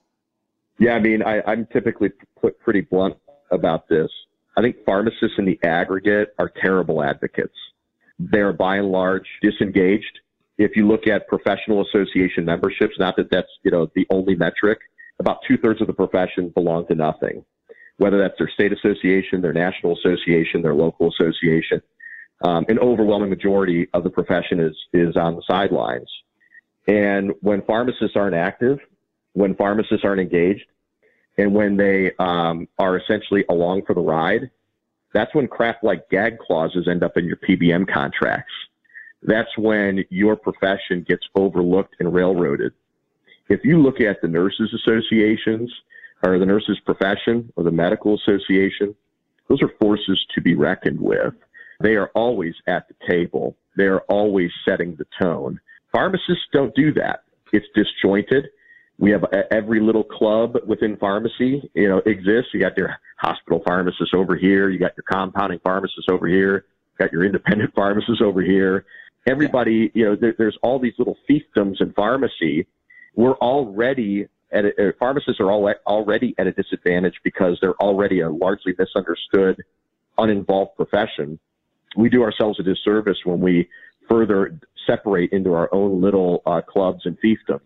Yeah, 0.80 0.94
I 0.94 1.00
mean, 1.00 1.24
I, 1.24 1.42
I'm 1.46 1.66
typically 1.68 2.10
pretty 2.60 2.82
blunt 2.82 3.16
about 3.52 3.88
this. 3.88 4.10
I 4.58 4.62
think 4.62 4.78
pharmacists 4.86 5.38
in 5.38 5.46
the 5.46 5.60
aggregate 5.64 6.34
are 6.38 6.50
terrible 6.50 7.02
advocates. 7.02 7.56
They're 8.20 8.54
by 8.54 8.78
and 8.78 8.92
large 8.92 9.28
disengaged 9.42 10.20
if 10.58 10.76
you 10.76 10.88
look 10.88 11.08
at 11.08 11.28
professional 11.28 11.86
association 11.86 12.46
memberships, 12.46 12.96
not 13.00 13.16
that 13.18 13.30
that's, 13.32 13.50
you 13.64 13.72
know, 13.72 13.90
the 13.96 14.06
only 14.10 14.36
metric, 14.36 14.80
about 15.20 15.40
two 15.48 15.58
thirds 15.58 15.82
of 15.82 15.88
the 15.88 15.94
profession 15.94 16.50
belong 16.50 16.88
to 16.88 16.96
nothing, 16.96 17.44
whether 17.98 18.18
that's 18.18 18.38
their 18.38 18.50
state 18.50 18.72
association, 18.72 19.42
their 19.42 19.54
national 19.54 19.98
association, 19.98 20.62
their 20.62 20.76
local 20.76 21.10
association. 21.10 21.82
Um, 22.42 22.66
an 22.68 22.78
overwhelming 22.80 23.30
majority 23.30 23.88
of 23.94 24.04
the 24.04 24.10
profession 24.10 24.60
is, 24.60 24.76
is 24.92 25.16
on 25.16 25.36
the 25.36 25.44
sidelines. 25.48 26.10
And 26.88 27.32
when 27.42 27.62
pharmacists 27.62 28.16
aren't 28.16 28.36
active, 28.36 28.80
when 29.34 29.56
pharmacists 29.56 30.04
aren't 30.04 30.20
engaged, 30.20 30.66
and 31.38 31.54
when 31.54 31.78
they 31.78 32.12
um, 32.20 32.68
are 32.78 32.98
essentially 32.98 33.46
along 33.50 33.84
for 33.86 33.96
the 33.96 34.02
ride, 34.02 34.52
that's 35.14 35.34
when 35.34 35.48
crap 35.48 35.84
like 35.84 36.10
gag 36.10 36.38
clauses 36.40 36.88
end 36.88 37.04
up 37.04 37.18
in 37.18 37.26
your 37.26 37.38
PBM 37.38 37.92
contracts 37.92 38.52
that's 39.26 39.58
when 39.58 40.04
your 40.10 40.36
profession 40.36 41.06
gets 41.08 41.26
overlooked 41.36 41.96
and 42.00 42.14
railroaded. 42.14 42.74
If 43.50 43.62
you 43.64 43.82
look 43.82 44.02
at 44.02 44.22
the 44.22 44.28
nurses 44.28 44.74
associations 44.74 45.72
or 46.24 46.40
the 46.40 46.46
nurses 46.46 46.80
profession 46.86 47.52
or 47.56 47.64
the 47.64 47.72
medical 47.72 48.16
association, 48.16 48.96
those 49.48 49.62
are 49.62 49.72
forces 49.80 50.26
to 50.36 50.42
be 50.42 50.56
reckoned 50.56 51.00
with. 51.00 51.34
They 51.82 51.96
are 51.96 52.10
always 52.16 52.54
at 52.68 52.88
the 52.88 52.96
table. 53.08 53.58
They 53.76 53.86
are 53.86 54.02
always 54.02 54.52
setting 54.68 54.96
the 54.96 55.06
tone. 55.22 55.60
Pharmacists 55.92 56.46
don't 56.54 56.74
do 56.76 56.94
that. 56.94 57.24
It's 57.52 57.66
disjointed. 57.76 58.50
We 59.00 59.12
have 59.12 59.26
every 59.52 59.82
little 59.82 60.04
club 60.04 60.56
within 60.66 60.98
pharmacy, 60.98 61.70
you 61.74 61.90
know, 61.90 61.98
exists. 62.06 62.54
You 62.54 62.62
got 62.62 62.78
your 62.78 62.96
hospital 63.18 63.62
pharmacist 63.66 64.14
over 64.16 64.36
here. 64.36 64.70
You 64.70 64.80
got 64.80 64.96
your 64.96 65.04
compounding 65.12 65.60
pharmacist 65.64 66.10
over 66.10 66.28
here. 66.28 66.66
You 66.94 67.06
got 67.06 67.12
your 67.12 67.26
independent 67.26 67.74
pharmacist 67.76 68.22
over 68.22 68.42
here 68.42 68.86
everybody, 69.26 69.92
you 69.94 70.06
know, 70.06 70.16
there, 70.16 70.36
there's 70.38 70.58
all 70.62 70.80
these 70.80 70.94
little 70.98 71.18
fiefdoms 71.30 71.82
in 71.82 71.94
pharmacy. 71.94 72.68
We're 73.16 73.36
already 73.36 74.28
at 74.52 74.66
a, 74.66 74.90
uh, 74.90 74.92
pharmacists 75.00 75.40
are 75.40 75.52
all, 75.52 75.74
already 75.88 76.36
at 76.38 76.48
a 76.48 76.52
disadvantage 76.52 77.16
because 77.24 77.58
they're 77.62 77.76
already 77.76 78.22
a 78.22 78.30
largely 78.30 78.74
misunderstood, 78.78 79.64
uninvolved 80.18 80.76
profession. 80.76 81.40
We 81.96 82.10
do 82.10 82.24
ourselves 82.24 82.60
a 82.60 82.64
disservice 82.64 83.18
when 83.24 83.40
we 83.40 83.70
further 84.08 84.60
separate 84.86 85.32
into 85.32 85.54
our 85.54 85.74
own 85.74 86.02
little 86.02 86.42
uh, 86.46 86.62
clubs 86.62 87.06
and 87.06 87.18
fiefdoms. 87.20 87.62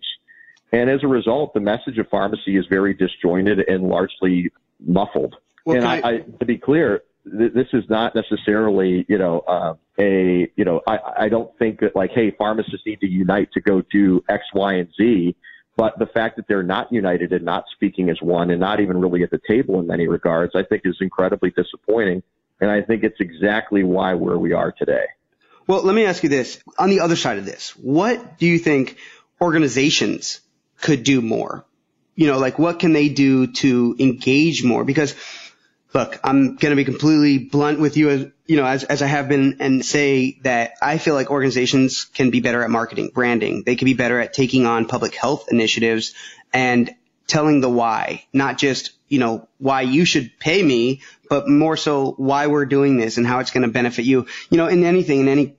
And 0.71 0.89
as 0.89 1.03
a 1.03 1.07
result, 1.07 1.53
the 1.53 1.59
message 1.59 1.97
of 1.97 2.09
pharmacy 2.09 2.57
is 2.57 2.65
very 2.67 2.93
disjointed 2.93 3.59
and 3.67 3.83
largely 3.83 4.51
muffled. 4.85 5.35
Well, 5.65 5.77
and 5.77 5.85
I, 5.85 6.01
I, 6.03 6.17
to 6.39 6.45
be 6.45 6.57
clear, 6.57 7.03
th- 7.37 7.53
this 7.53 7.67
is 7.73 7.83
not 7.89 8.15
necessarily, 8.15 9.05
you 9.07 9.17
know, 9.17 9.39
uh, 9.39 9.73
a, 9.99 10.51
you 10.55 10.65
know, 10.65 10.81
I, 10.87 10.99
I 11.19 11.29
don't 11.29 11.55
think 11.57 11.79
that 11.81 11.95
like, 11.95 12.11
hey, 12.11 12.31
pharmacists 12.31 12.85
need 12.85 12.99
to 13.01 13.07
unite 13.07 13.51
to 13.53 13.61
go 13.61 13.81
do 13.81 14.23
X, 14.29 14.43
Y, 14.53 14.73
and 14.73 14.89
Z. 14.97 15.35
But 15.75 15.99
the 15.99 16.07
fact 16.07 16.37
that 16.37 16.47
they're 16.47 16.63
not 16.63 16.91
united 16.91 17.31
and 17.33 17.45
not 17.45 17.65
speaking 17.71 18.09
as 18.09 18.17
one 18.21 18.49
and 18.49 18.59
not 18.59 18.79
even 18.79 18.99
really 18.99 19.21
at 19.23 19.29
the 19.29 19.39
table 19.47 19.79
in 19.79 19.87
many 19.87 20.07
regards, 20.07 20.53
I 20.55 20.63
think 20.63 20.81
is 20.85 20.97
incredibly 21.01 21.51
disappointing. 21.51 22.23
And 22.59 22.71
I 22.71 22.81
think 22.81 23.03
it's 23.03 23.19
exactly 23.19 23.83
why 23.83 24.15
where 24.15 24.39
we 24.39 24.53
are 24.53 24.71
today. 24.71 25.05
Well, 25.67 25.83
let 25.83 25.93
me 25.93 26.05
ask 26.05 26.23
you 26.23 26.29
this. 26.29 26.59
On 26.79 26.89
the 26.89 27.01
other 27.01 27.15
side 27.15 27.37
of 27.37 27.45
this, 27.45 27.71
what 27.71 28.39
do 28.39 28.47
you 28.47 28.57
think 28.57 28.97
organizations 29.39 30.39
could 30.81 31.03
do 31.03 31.21
more? 31.21 31.65
You 32.15 32.25
know, 32.25 32.39
like 32.39 32.57
what 32.57 32.79
can 32.79 32.93
they 32.93 33.09
do 33.09 33.47
to 33.47 33.95
engage 33.99 34.63
more? 34.63 34.83
Because 34.83 35.13
look, 35.97 36.19
I'm 36.23 36.57
going 36.57 36.69
to 36.69 36.75
be 36.75 36.85
completely 36.85 37.39
blunt 37.39 37.79
with 37.79 37.97
you 37.97 38.09
as, 38.09 38.27
you 38.45 38.55
know, 38.55 38.67
as, 38.67 38.83
as 38.83 39.01
I 39.01 39.07
have 39.07 39.27
been 39.27 39.57
and 39.61 39.83
say 39.83 40.37
that 40.43 40.73
I 40.79 40.99
feel 40.99 41.15
like 41.15 41.31
organizations 41.31 42.05
can 42.05 42.29
be 42.29 42.39
better 42.39 42.61
at 42.63 42.69
marketing, 42.69 43.09
branding. 43.15 43.63
They 43.65 43.75
can 43.75 43.85
be 43.85 43.95
better 43.95 44.19
at 44.19 44.31
taking 44.31 44.67
on 44.67 44.85
public 44.85 45.15
health 45.15 45.47
initiatives 45.49 46.13
and 46.53 46.93
telling 47.25 47.61
the 47.61 47.69
why, 47.69 48.25
not 48.31 48.59
just, 48.59 48.91
you 49.07 49.17
know, 49.17 49.47
why 49.57 49.81
you 49.81 50.05
should 50.05 50.37
pay 50.39 50.61
me, 50.61 51.01
but 51.31 51.49
more 51.49 51.75
so 51.75 52.11
why 52.11 52.45
we're 52.45 52.67
doing 52.67 52.97
this 52.97 53.17
and 53.17 53.25
how 53.25 53.39
it's 53.39 53.49
going 53.49 53.63
to 53.63 53.73
benefit 53.73 54.05
you. 54.05 54.27
You 54.51 54.57
know, 54.57 54.67
in 54.67 54.83
anything, 54.83 55.21
in 55.21 55.27
any, 55.27 55.55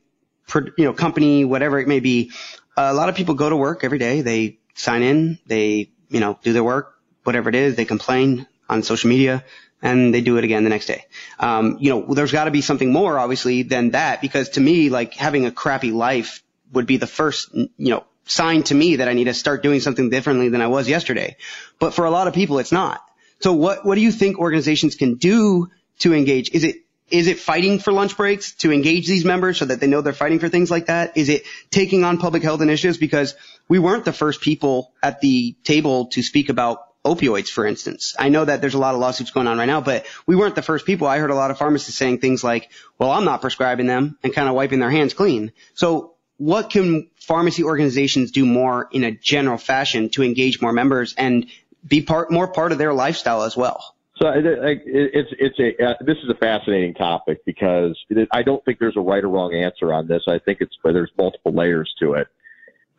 you 0.54 0.84
know, 0.84 0.92
company, 0.92 1.44
whatever 1.44 1.80
it 1.80 1.88
may 1.88 1.98
be, 1.98 2.30
a 2.76 2.94
lot 2.94 3.08
of 3.08 3.16
people 3.16 3.34
go 3.34 3.50
to 3.50 3.56
work 3.56 3.82
every 3.82 3.98
day. 3.98 4.20
They 4.20 4.60
sign 4.74 5.02
in, 5.02 5.40
they, 5.46 5.90
you 6.08 6.20
know, 6.20 6.38
do 6.44 6.52
their 6.52 6.62
work, 6.62 6.94
whatever 7.24 7.48
it 7.48 7.56
is, 7.56 7.74
they 7.74 7.84
complain 7.84 8.46
on 8.68 8.84
social 8.84 9.10
media 9.10 9.42
and 9.82 10.12
they 10.12 10.20
do 10.20 10.36
it 10.38 10.44
again 10.44 10.64
the 10.64 10.70
next 10.70 10.86
day. 10.86 11.04
Um, 11.38 11.78
you 11.80 11.90
know, 11.90 12.14
there's 12.14 12.32
got 12.32 12.44
to 12.44 12.50
be 12.50 12.60
something 12.60 12.92
more, 12.92 13.18
obviously, 13.18 13.62
than 13.62 13.90
that, 13.90 14.20
because 14.20 14.50
to 14.50 14.60
me, 14.60 14.88
like 14.88 15.14
having 15.14 15.46
a 15.46 15.52
crappy 15.52 15.90
life 15.90 16.42
would 16.72 16.86
be 16.86 16.96
the 16.96 17.06
first, 17.06 17.52
you 17.54 17.70
know, 17.78 18.04
sign 18.24 18.62
to 18.64 18.74
me 18.74 18.96
that 18.96 19.08
I 19.08 19.14
need 19.14 19.24
to 19.24 19.34
start 19.34 19.62
doing 19.62 19.80
something 19.80 20.10
differently 20.10 20.48
than 20.48 20.60
I 20.60 20.66
was 20.66 20.88
yesterday. 20.88 21.36
But 21.78 21.94
for 21.94 22.04
a 22.04 22.10
lot 22.10 22.28
of 22.28 22.34
people, 22.34 22.58
it's 22.58 22.72
not. 22.72 23.02
So 23.40 23.52
what 23.52 23.84
what 23.84 23.94
do 23.94 24.00
you 24.00 24.12
think 24.12 24.38
organizations 24.38 24.96
can 24.96 25.14
do 25.14 25.70
to 26.00 26.12
engage? 26.12 26.50
Is 26.50 26.64
it 26.64 26.76
is 27.10 27.26
it 27.26 27.38
fighting 27.38 27.78
for 27.78 27.92
lunch 27.92 28.16
breaks 28.16 28.52
to 28.56 28.72
engage 28.72 29.06
these 29.06 29.24
members 29.24 29.58
so 29.58 29.64
that 29.64 29.80
they 29.80 29.86
know 29.86 30.02
they're 30.02 30.12
fighting 30.12 30.40
for 30.40 30.48
things 30.48 30.70
like 30.70 30.86
that? 30.86 31.16
Is 31.16 31.28
it 31.28 31.44
taking 31.70 32.04
on 32.04 32.18
public 32.18 32.42
health 32.42 32.60
initiatives 32.60 32.98
because 32.98 33.34
we 33.66 33.78
weren't 33.78 34.04
the 34.04 34.12
first 34.12 34.40
people 34.40 34.92
at 35.02 35.20
the 35.20 35.54
table 35.64 36.06
to 36.08 36.22
speak 36.22 36.48
about 36.48 36.87
opioids, 37.14 37.48
for 37.48 37.66
instance. 37.66 38.14
I 38.18 38.28
know 38.28 38.44
that 38.44 38.60
there's 38.60 38.74
a 38.74 38.78
lot 38.78 38.94
of 38.94 39.00
lawsuits 39.00 39.30
going 39.30 39.46
on 39.46 39.58
right 39.58 39.66
now, 39.66 39.80
but 39.80 40.06
we 40.26 40.36
weren't 40.36 40.54
the 40.54 40.62
first 40.62 40.86
people. 40.86 41.06
I 41.06 41.18
heard 41.18 41.30
a 41.30 41.34
lot 41.34 41.50
of 41.50 41.58
pharmacists 41.58 41.98
saying 41.98 42.18
things 42.18 42.44
like, 42.44 42.70
well, 42.98 43.10
I'm 43.10 43.24
not 43.24 43.40
prescribing 43.40 43.86
them 43.86 44.18
and 44.22 44.32
kind 44.32 44.48
of 44.48 44.54
wiping 44.54 44.78
their 44.78 44.90
hands 44.90 45.14
clean. 45.14 45.52
So 45.74 46.14
what 46.36 46.70
can 46.70 47.08
pharmacy 47.16 47.64
organizations 47.64 48.30
do 48.30 48.46
more 48.46 48.88
in 48.92 49.04
a 49.04 49.10
general 49.12 49.58
fashion 49.58 50.10
to 50.10 50.22
engage 50.22 50.60
more 50.62 50.72
members 50.72 51.14
and 51.16 51.46
be 51.86 52.02
part, 52.02 52.30
more 52.30 52.48
part 52.48 52.72
of 52.72 52.78
their 52.78 52.92
lifestyle 52.92 53.42
as 53.42 53.56
well? 53.56 53.94
So 54.20 54.32
it's 54.34 55.30
it's 55.38 55.58
a 55.60 55.90
uh, 55.90 55.94
this 56.00 56.16
is 56.24 56.28
a 56.28 56.34
fascinating 56.34 56.94
topic 56.94 57.44
because 57.44 57.96
I 58.32 58.42
don't 58.42 58.64
think 58.64 58.80
there's 58.80 58.96
a 58.96 59.00
right 59.00 59.22
or 59.22 59.28
wrong 59.28 59.54
answer 59.54 59.92
on 59.92 60.08
this. 60.08 60.24
I 60.26 60.40
think 60.40 60.60
it's 60.60 60.74
there's 60.82 61.10
multiple 61.16 61.52
layers 61.52 61.94
to 62.00 62.14
it. 62.14 62.26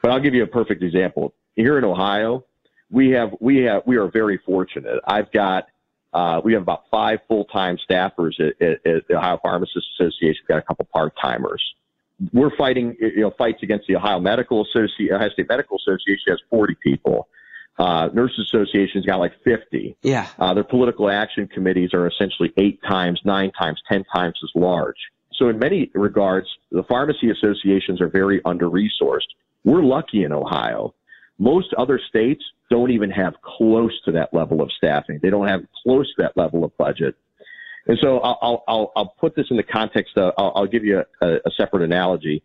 But 0.02 0.12
I'll 0.12 0.22
give 0.22 0.34
you 0.34 0.44
a 0.44 0.48
perfect 0.48 0.82
example. 0.82 1.34
Here 1.56 1.78
in 1.78 1.84
Ohio, 1.84 2.46
we 2.92 3.12
have 3.12 3.36
we 3.40 3.64
have 3.64 3.84
we 3.86 3.98
are 3.98 4.08
very 4.08 4.38
fortunate. 4.46 5.00
I've 5.06 5.32
got 5.32 5.68
uh, 6.14 6.42
we 6.44 6.54
have 6.54 6.62
about 6.64 6.86
five 6.90 7.20
full 7.28 7.46
time 7.46 7.78
staffers 7.90 8.40
at, 8.40 8.62
at, 8.62 8.86
at, 8.86 9.08
the 9.08 9.18
Ohio 9.18 9.40
Pharmacists 9.42 9.90
Association. 10.00 10.42
We've 10.44 10.48
got 10.48 10.58
a 10.58 10.64
couple 10.64 10.88
part 10.92 11.14
timers. 11.22 11.64
we're 12.34 12.56
fighting, 12.56 12.96
you 13.00 13.22
know, 13.22 13.32
fights 13.38 13.62
against 13.62 13.88
the 13.88 13.96
Ohio 13.96 14.20
Medical 14.20 14.66
Association, 14.66 15.16
Ohio 15.16 15.30
State 15.30 15.48
Medical 15.50 15.78
Association 15.78 16.24
has 16.30 16.40
40 16.50 16.76
people. 16.82 17.28
Uh, 17.78 18.10
Nurses 18.14 18.52
Association's 18.54 19.06
got 19.06 19.20
like 19.20 19.34
50. 19.44 19.96
Yeah. 20.02 20.28
Uh, 20.38 20.54
their 20.54 20.66
political 20.66 21.10
action 21.10 21.48
committees 21.48 21.94
are 21.94 22.08
essentially 22.08 22.52
eight 22.58 22.80
times, 22.84 23.22
nine 23.24 23.52
times, 23.52 23.82
10 23.90 24.04
times 24.14 24.38
as 24.44 24.50
large. 24.54 24.98
So 25.34 25.48
in 25.48 25.60
many 25.60 25.90
regards, 25.94 26.48
the 26.72 26.84
pharmacy 26.84 27.30
associations 27.30 28.02
are 28.02 28.10
very 28.10 28.42
under 28.44 28.70
resourced. 28.70 29.30
We're 29.64 29.84
lucky 29.84 30.24
in 30.24 30.34
Ohio. 30.34 30.94
Most 31.40 31.74
other 31.76 32.00
states 32.10 32.44
don't 32.70 32.92
even 32.92 33.10
have 33.10 33.34
close 33.42 34.00
to 34.04 34.12
that 34.12 34.34
level 34.34 34.62
of 34.62 34.72
staffing. 34.74 35.20
They 35.22 35.30
don't 35.30 35.48
have 35.48 35.62
close 35.84 36.08
to 36.16 36.24
that 36.24 36.38
level 36.38 36.64
of 36.64 36.78
budget. 36.78 37.16
And 37.88 37.98
so 38.02 38.20
I'll, 38.20 38.64
I'll, 38.68 38.92
I'll 38.96 39.16
put 39.20 39.36
this 39.36 39.48
in 39.50 39.58
the 39.58 39.64
context 39.64 40.18
of, 40.18 40.34
I'll, 40.38 40.52
I'll 40.56 40.68
give 40.68 40.84
you 40.84 41.04
a, 41.22 41.28
a 41.28 41.52
separate 41.58 41.82
analogy. 41.82 42.44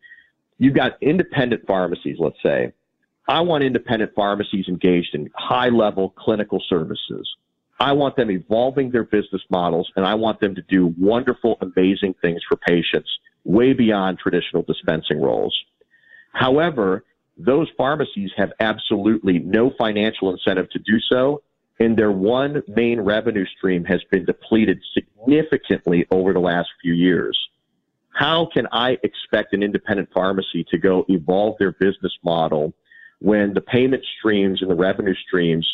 You've 0.58 0.74
got 0.74 0.92
independent 1.02 1.66
pharmacies, 1.66 2.16
let's 2.20 2.40
say. 2.42 2.72
I 3.26 3.40
want 3.40 3.64
independent 3.64 4.12
pharmacies 4.14 4.68
engaged 4.68 5.14
in 5.14 5.28
high 5.34 5.70
level 5.70 6.10
clinical 6.10 6.62
services. 6.68 7.28
I 7.80 7.92
want 7.92 8.16
them 8.16 8.30
evolving 8.30 8.92
their 8.92 9.04
business 9.04 9.42
models 9.50 9.90
and 9.96 10.06
I 10.06 10.14
want 10.14 10.40
them 10.40 10.54
to 10.54 10.62
do 10.62 10.94
wonderful, 10.98 11.58
amazing 11.60 12.14
things 12.22 12.40
for 12.48 12.56
patients 12.56 13.08
way 13.44 13.72
beyond 13.72 14.18
traditional 14.18 14.62
dispensing 14.62 15.20
roles. 15.20 15.54
However, 16.32 17.04
those 17.36 17.68
pharmacies 17.76 18.30
have 18.36 18.52
absolutely 18.60 19.40
no 19.40 19.72
financial 19.76 20.32
incentive 20.32 20.70
to 20.70 20.78
do 20.78 21.00
so 21.10 21.42
and 21.80 21.96
their 21.96 22.12
one 22.12 22.62
main 22.68 23.00
revenue 23.00 23.44
stream 23.56 23.84
has 23.84 24.00
been 24.10 24.24
depleted 24.24 24.80
significantly 24.92 26.06
over 26.10 26.32
the 26.32 26.40
last 26.40 26.68
few 26.80 26.92
years. 26.92 27.38
How 28.14 28.46
can 28.46 28.68
I 28.70 28.96
expect 29.02 29.52
an 29.54 29.62
independent 29.62 30.10
pharmacy 30.14 30.64
to 30.70 30.78
go 30.78 31.04
evolve 31.08 31.56
their 31.58 31.72
business 31.72 32.16
model 32.22 32.72
when 33.18 33.54
the 33.54 33.60
payment 33.60 34.04
streams 34.18 34.62
and 34.62 34.70
the 34.70 34.76
revenue 34.76 35.14
streams 35.26 35.68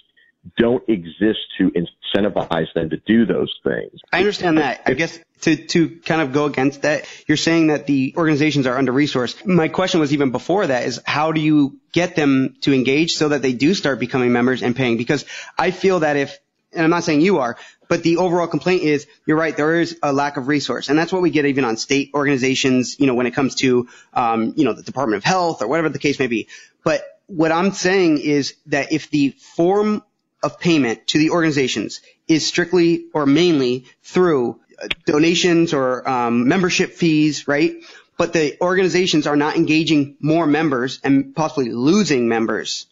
don't 0.56 0.86
exist 0.88 1.38
to 1.58 1.70
incentivize 1.70 2.72
them 2.74 2.90
to 2.90 2.96
do 3.06 3.26
those 3.26 3.54
things. 3.62 4.00
I 4.12 4.18
understand 4.18 4.58
that. 4.58 4.82
I 4.86 4.94
guess 4.94 5.18
to, 5.42 5.56
to 5.56 6.00
kind 6.00 6.22
of 6.22 6.32
go 6.32 6.46
against 6.46 6.82
that, 6.82 7.06
you're 7.26 7.36
saying 7.36 7.68
that 7.68 7.86
the 7.86 8.14
organizations 8.16 8.66
are 8.66 8.76
under 8.76 8.92
resourced. 8.92 9.44
My 9.44 9.68
question 9.68 10.00
was 10.00 10.12
even 10.12 10.30
before 10.30 10.66
that 10.66 10.86
is 10.86 11.00
how 11.04 11.32
do 11.32 11.40
you 11.40 11.78
get 11.92 12.16
them 12.16 12.56
to 12.62 12.72
engage 12.72 13.14
so 13.14 13.28
that 13.30 13.42
they 13.42 13.52
do 13.52 13.74
start 13.74 14.00
becoming 14.00 14.32
members 14.32 14.62
and 14.62 14.74
paying? 14.74 14.96
Because 14.96 15.24
I 15.58 15.70
feel 15.70 16.00
that 16.00 16.16
if, 16.16 16.38
and 16.72 16.84
I'm 16.84 16.90
not 16.90 17.04
saying 17.04 17.20
you 17.20 17.38
are, 17.38 17.56
but 17.88 18.02
the 18.04 18.18
overall 18.18 18.46
complaint 18.46 18.82
is 18.82 19.06
you're 19.26 19.36
right. 19.36 19.56
There 19.56 19.80
is 19.80 19.98
a 20.02 20.12
lack 20.12 20.36
of 20.36 20.46
resource, 20.46 20.88
and 20.88 20.98
that's 20.98 21.12
what 21.12 21.22
we 21.22 21.30
get 21.30 21.44
even 21.44 21.64
on 21.64 21.76
state 21.76 22.12
organizations. 22.14 23.00
You 23.00 23.08
know, 23.08 23.14
when 23.14 23.26
it 23.26 23.32
comes 23.32 23.56
to 23.56 23.88
um, 24.14 24.54
you 24.56 24.64
know 24.64 24.72
the 24.72 24.84
Department 24.84 25.16
of 25.16 25.24
Health 25.24 25.60
or 25.60 25.66
whatever 25.66 25.88
the 25.88 25.98
case 25.98 26.20
may 26.20 26.28
be. 26.28 26.46
But 26.84 27.02
what 27.26 27.50
I'm 27.50 27.72
saying 27.72 28.18
is 28.18 28.54
that 28.66 28.92
if 28.92 29.10
the 29.10 29.30
form 29.30 30.04
of 30.42 30.58
payment 30.58 31.06
to 31.08 31.18
the 31.18 31.30
organizations 31.30 32.00
is 32.28 32.46
strictly 32.46 33.06
or 33.12 33.26
mainly 33.26 33.84
through 34.02 34.60
uh, 34.82 34.88
donations 35.04 35.74
or 35.74 36.08
um, 36.08 36.48
membership 36.48 36.92
fees, 36.92 37.46
right? 37.46 37.76
But 38.16 38.32
the 38.32 38.56
organizations 38.60 39.26
are 39.26 39.36
not 39.36 39.56
engaging 39.56 40.16
more 40.20 40.46
members 40.46 41.00
and 41.02 41.34
possibly 41.34 41.70
losing 41.70 42.28
members. 42.28 42.86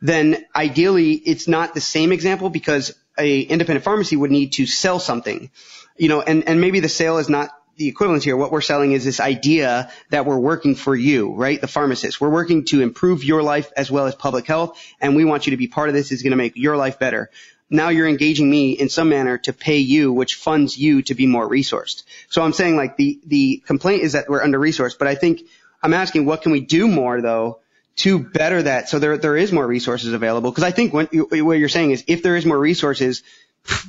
Then 0.00 0.44
ideally, 0.54 1.12
it's 1.12 1.48
not 1.48 1.74
the 1.74 1.80
same 1.80 2.12
example 2.12 2.50
because 2.50 2.94
a 3.18 3.40
independent 3.40 3.84
pharmacy 3.84 4.16
would 4.16 4.30
need 4.30 4.52
to 4.54 4.66
sell 4.66 4.98
something, 5.00 5.50
you 5.96 6.08
know, 6.08 6.20
and, 6.20 6.46
and 6.46 6.60
maybe 6.60 6.80
the 6.80 6.88
sale 6.88 7.18
is 7.18 7.28
not 7.28 7.50
the 7.76 7.88
equivalence 7.88 8.24
here, 8.24 8.36
what 8.36 8.50
we're 8.50 8.60
selling 8.60 8.92
is 8.92 9.04
this 9.04 9.20
idea 9.20 9.90
that 10.10 10.24
we're 10.24 10.38
working 10.38 10.74
for 10.74 10.94
you, 10.94 11.34
right? 11.34 11.60
The 11.60 11.68
pharmacist. 11.68 12.20
We're 12.20 12.30
working 12.30 12.64
to 12.66 12.80
improve 12.80 13.22
your 13.22 13.42
life 13.42 13.70
as 13.76 13.90
well 13.90 14.06
as 14.06 14.14
public 14.14 14.46
health, 14.46 14.80
and 15.00 15.14
we 15.14 15.24
want 15.24 15.46
you 15.46 15.50
to 15.50 15.56
be 15.56 15.68
part 15.68 15.88
of 15.88 15.94
this. 15.94 16.12
Is 16.12 16.22
going 16.22 16.30
to 16.30 16.36
make 16.36 16.56
your 16.56 16.76
life 16.76 16.98
better. 16.98 17.30
Now 17.68 17.88
you're 17.88 18.06
engaging 18.08 18.48
me 18.48 18.72
in 18.72 18.88
some 18.88 19.08
manner 19.08 19.38
to 19.38 19.52
pay 19.52 19.78
you, 19.78 20.12
which 20.12 20.36
funds 20.36 20.78
you 20.78 21.02
to 21.02 21.14
be 21.14 21.26
more 21.26 21.48
resourced. 21.48 22.04
So 22.28 22.42
I'm 22.42 22.52
saying 22.52 22.76
like 22.76 22.96
the, 22.96 23.18
the 23.26 23.62
complaint 23.66 24.02
is 24.02 24.12
that 24.12 24.28
we're 24.28 24.42
under 24.42 24.58
resourced, 24.58 24.98
but 24.98 25.08
I 25.08 25.16
think 25.16 25.42
I'm 25.82 25.92
asking 25.92 26.26
what 26.26 26.42
can 26.42 26.52
we 26.52 26.60
do 26.60 26.86
more 26.86 27.20
though 27.20 27.58
to 27.96 28.20
better 28.20 28.62
that 28.62 28.88
so 28.88 28.98
there, 29.00 29.16
there 29.18 29.36
is 29.36 29.52
more 29.52 29.66
resources 29.66 30.12
available? 30.12 30.50
Because 30.50 30.64
I 30.64 30.70
think 30.70 30.92
you, 31.12 31.26
what 31.44 31.58
you're 31.58 31.68
saying 31.68 31.90
is 31.90 32.04
if 32.06 32.22
there 32.22 32.36
is 32.36 32.46
more 32.46 32.58
resources, 32.58 33.24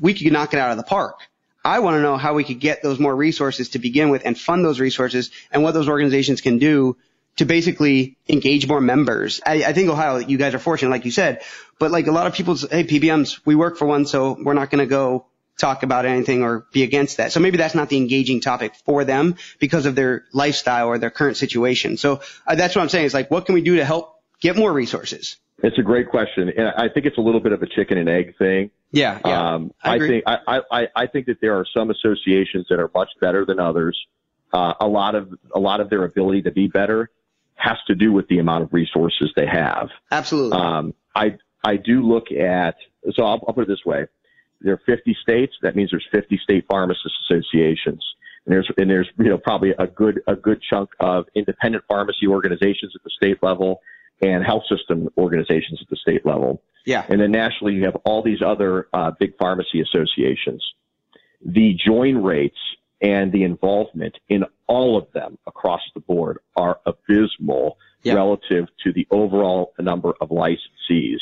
we 0.01 0.15
could 0.15 0.31
knock 0.31 0.53
it 0.53 0.59
out 0.59 0.71
of 0.71 0.77
the 0.77 0.83
park. 0.83 1.19
I 1.67 1.79
want 1.79 1.95
to 1.95 2.01
know 2.01 2.15
how 2.15 2.33
we 2.33 2.45
could 2.45 2.61
get 2.61 2.81
those 2.81 2.97
more 2.97 3.13
resources 3.13 3.69
to 3.69 3.79
begin 3.79 4.09
with 4.09 4.21
and 4.25 4.39
fund 4.39 4.63
those 4.63 4.79
resources 4.79 5.31
and 5.51 5.63
what 5.63 5.73
those 5.73 5.89
organizations 5.89 6.39
can 6.39 6.59
do 6.59 6.95
to 7.35 7.45
basically 7.45 8.15
engage 8.29 8.69
more 8.69 8.79
members. 8.79 9.41
I, 9.45 9.65
I 9.65 9.73
think 9.73 9.89
Ohio, 9.89 10.15
you 10.15 10.37
guys 10.37 10.53
are 10.53 10.59
fortunate, 10.59 10.91
like 10.91 11.03
you 11.03 11.11
said, 11.11 11.41
but 11.77 11.91
like 11.91 12.07
a 12.07 12.13
lot 12.13 12.25
of 12.25 12.33
people's, 12.33 12.61
hey, 12.71 12.85
PBMs, 12.85 13.41
we 13.43 13.53
work 13.53 13.77
for 13.77 13.85
one, 13.85 14.05
so 14.05 14.37
we're 14.41 14.53
not 14.53 14.69
going 14.69 14.79
to 14.79 14.89
go 14.89 15.25
talk 15.57 15.83
about 15.83 16.05
anything 16.05 16.41
or 16.41 16.65
be 16.71 16.83
against 16.83 17.17
that. 17.17 17.33
So 17.33 17.41
maybe 17.41 17.57
that's 17.57 17.75
not 17.75 17.89
the 17.89 17.97
engaging 17.97 18.39
topic 18.39 18.73
for 18.85 19.03
them 19.03 19.35
because 19.59 19.85
of 19.85 19.93
their 19.93 20.23
lifestyle 20.31 20.87
or 20.87 20.97
their 20.99 21.09
current 21.09 21.35
situation. 21.35 21.97
So 21.97 22.21
uh, 22.47 22.55
that's 22.55 22.77
what 22.77 22.81
I'm 22.81 22.89
saying 22.89 23.07
is 23.07 23.13
like, 23.13 23.29
what 23.29 23.45
can 23.45 23.55
we 23.55 23.61
do 23.61 23.75
to 23.75 23.83
help 23.83 24.21
get 24.39 24.55
more 24.55 24.71
resources? 24.71 25.35
It's 25.63 25.77
a 25.79 25.81
great 25.81 26.09
question, 26.09 26.49
and 26.55 26.67
I 26.77 26.87
think 26.87 27.07
it's 27.07 27.17
a 27.17 27.21
little 27.21 27.39
bit 27.39 27.51
of 27.51 27.63
a 27.63 27.67
chicken 27.67 27.97
and 27.97 28.07
egg 28.07 28.37
thing. 28.37 28.69
Yeah, 28.91 29.19
yeah. 29.25 29.53
Um, 29.53 29.73
I, 29.83 29.95
I 29.95 29.99
think 29.99 30.23
I, 30.27 30.59
I, 30.71 30.87
I 30.95 31.07
think 31.07 31.25
that 31.25 31.41
there 31.41 31.57
are 31.57 31.65
some 31.75 31.89
associations 31.89 32.67
that 32.69 32.79
are 32.79 32.91
much 32.93 33.09
better 33.19 33.43
than 33.43 33.59
others. 33.59 33.97
Uh, 34.53 34.73
a 34.79 34.87
lot 34.87 35.15
of 35.15 35.33
a 35.55 35.59
lot 35.59 35.81
of 35.81 35.89
their 35.89 36.03
ability 36.03 36.43
to 36.43 36.51
be 36.51 36.67
better 36.67 37.09
has 37.55 37.77
to 37.87 37.95
do 37.95 38.13
with 38.13 38.27
the 38.27 38.37
amount 38.37 38.63
of 38.63 38.71
resources 38.71 39.31
they 39.35 39.47
have. 39.47 39.89
Absolutely. 40.11 40.59
Um, 40.59 40.93
I 41.15 41.37
I 41.63 41.77
do 41.77 42.03
look 42.03 42.31
at 42.31 42.75
so 43.15 43.23
I'll, 43.23 43.43
I'll 43.47 43.53
put 43.53 43.63
it 43.63 43.67
this 43.67 43.83
way: 43.83 44.05
there 44.61 44.73
are 44.73 44.81
50 44.85 45.17
states. 45.21 45.53
That 45.63 45.75
means 45.75 45.91
there's 45.91 46.07
50 46.11 46.39
state 46.43 46.65
pharmacist 46.69 47.15
associations. 47.29 48.03
And 48.45 48.53
there's 48.53 48.71
and 48.77 48.89
there's 48.89 49.09
you 49.17 49.29
know 49.29 49.37
probably 49.37 49.73
a 49.77 49.87
good 49.87 50.21
a 50.27 50.35
good 50.35 50.61
chunk 50.61 50.91
of 50.99 51.25
independent 51.35 51.83
pharmacy 51.87 52.27
organizations 52.27 52.93
at 52.95 53.03
the 53.03 53.09
state 53.09 53.43
level 53.43 53.81
and 54.21 54.43
health 54.43 54.63
system 54.69 55.09
organizations 55.17 55.79
at 55.81 55.89
the 55.89 55.95
state 55.95 56.25
level. 56.25 56.61
Yeah. 56.85 57.05
And 57.09 57.21
then 57.21 57.31
nationally, 57.31 57.73
you 57.73 57.85
have 57.85 57.95
all 58.05 58.23
these 58.23 58.41
other 58.41 58.87
uh, 58.93 59.11
big 59.19 59.37
pharmacy 59.37 59.81
associations. 59.81 60.63
The 61.45 61.77
join 61.85 62.23
rates 62.23 62.57
and 63.01 63.31
the 63.31 63.43
involvement 63.43 64.17
in 64.27 64.45
all 64.65 64.97
of 64.97 65.11
them 65.13 65.37
across 65.45 65.81
the 65.93 65.99
board 65.99 66.39
are 66.55 66.79
abysmal 66.85 67.77
relative 68.05 68.67
to 68.83 68.93
the 68.93 69.05
overall 69.11 69.73
number 69.79 70.13
of 70.21 70.29
licensees. 70.29 71.19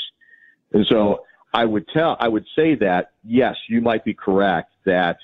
And 0.71 0.85
so 0.87 1.25
I 1.53 1.65
would 1.65 1.87
tell, 1.87 2.15
I 2.19 2.27
would 2.27 2.45
say 2.55 2.75
that 2.75 3.13
yes, 3.23 3.55
you 3.67 3.81
might 3.81 4.05
be 4.05 4.13
correct 4.13 4.71
that 4.85 5.17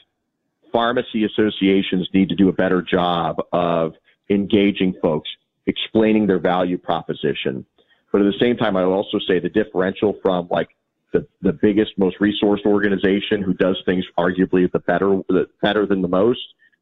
pharmacy 0.71 1.25
associations 1.25 2.09
need 2.13 2.29
to 2.29 2.35
do 2.35 2.49
a 2.49 2.53
better 2.53 2.81
job 2.81 3.41
of 3.51 3.93
engaging 4.29 4.95
folks, 5.01 5.29
explaining 5.67 6.27
their 6.27 6.39
value 6.39 6.77
proposition. 6.77 7.65
But 8.11 8.21
at 8.21 8.25
the 8.25 8.39
same 8.39 8.57
time, 8.57 8.75
I 8.75 8.85
would 8.85 8.93
also 8.93 9.19
say 9.27 9.39
the 9.39 9.49
differential 9.49 10.17
from 10.21 10.47
like 10.51 10.69
the, 11.13 11.27
the 11.41 11.53
biggest, 11.53 11.97
most 11.97 12.17
resourced 12.19 12.65
organization 12.65 13.41
who 13.41 13.53
does 13.53 13.81
things 13.85 14.05
arguably 14.17 14.71
the 14.71 14.79
better, 14.79 15.21
the 15.29 15.47
better 15.61 15.85
than 15.85 16.01
the 16.01 16.07
most 16.07 16.41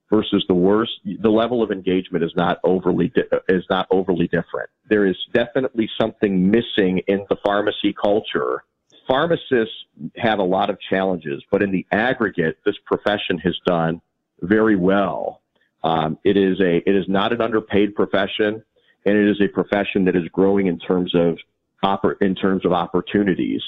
versus 0.10 0.44
the 0.48 0.56
worst, 0.56 0.92
the 1.06 1.30
level 1.30 1.62
of 1.62 1.72
engagement 1.72 2.24
is 2.24 2.32
not 2.36 2.60
overly, 2.64 3.12
is 3.48 3.64
not 3.70 3.88
overly 3.92 4.28
different. 4.28 4.70
There 4.90 5.06
is 5.06 5.18
definitely 5.34 5.90
something 6.00 6.50
missing 6.50 7.02
in 7.08 7.26
the 7.30 7.38
pharmacy 7.46 7.94
culture. 7.94 8.64
Pharmacists 9.08 9.76
have 10.18 10.40
a 10.40 10.44
lot 10.44 10.70
of 10.70 10.80
challenges, 10.90 11.44
but 11.52 11.62
in 11.62 11.72
the 11.72 11.86
aggregate, 11.92 12.58
this 12.66 12.76
profession 12.86 13.38
has 13.40 13.56
done 13.66 14.02
very 14.42 14.76
well. 14.76 15.42
Um, 15.84 16.18
it 16.24 16.38
is 16.38 16.60
a, 16.60 16.78
it 16.90 16.96
is 16.96 17.06
not 17.08 17.32
an 17.32 17.42
underpaid 17.42 17.96
profession 17.96 18.64
and 19.10 19.18
it 19.18 19.28
is 19.30 19.42
a 19.42 19.48
profession 19.48 20.06
that 20.06 20.16
is 20.16 20.28
growing 20.32 20.68
in 20.68 20.78
terms 20.78 21.14
of 21.16 21.38
oper- 21.84 22.22
in 22.22 22.36
terms 22.36 22.64
of 22.64 22.72
opportunities. 22.72 23.64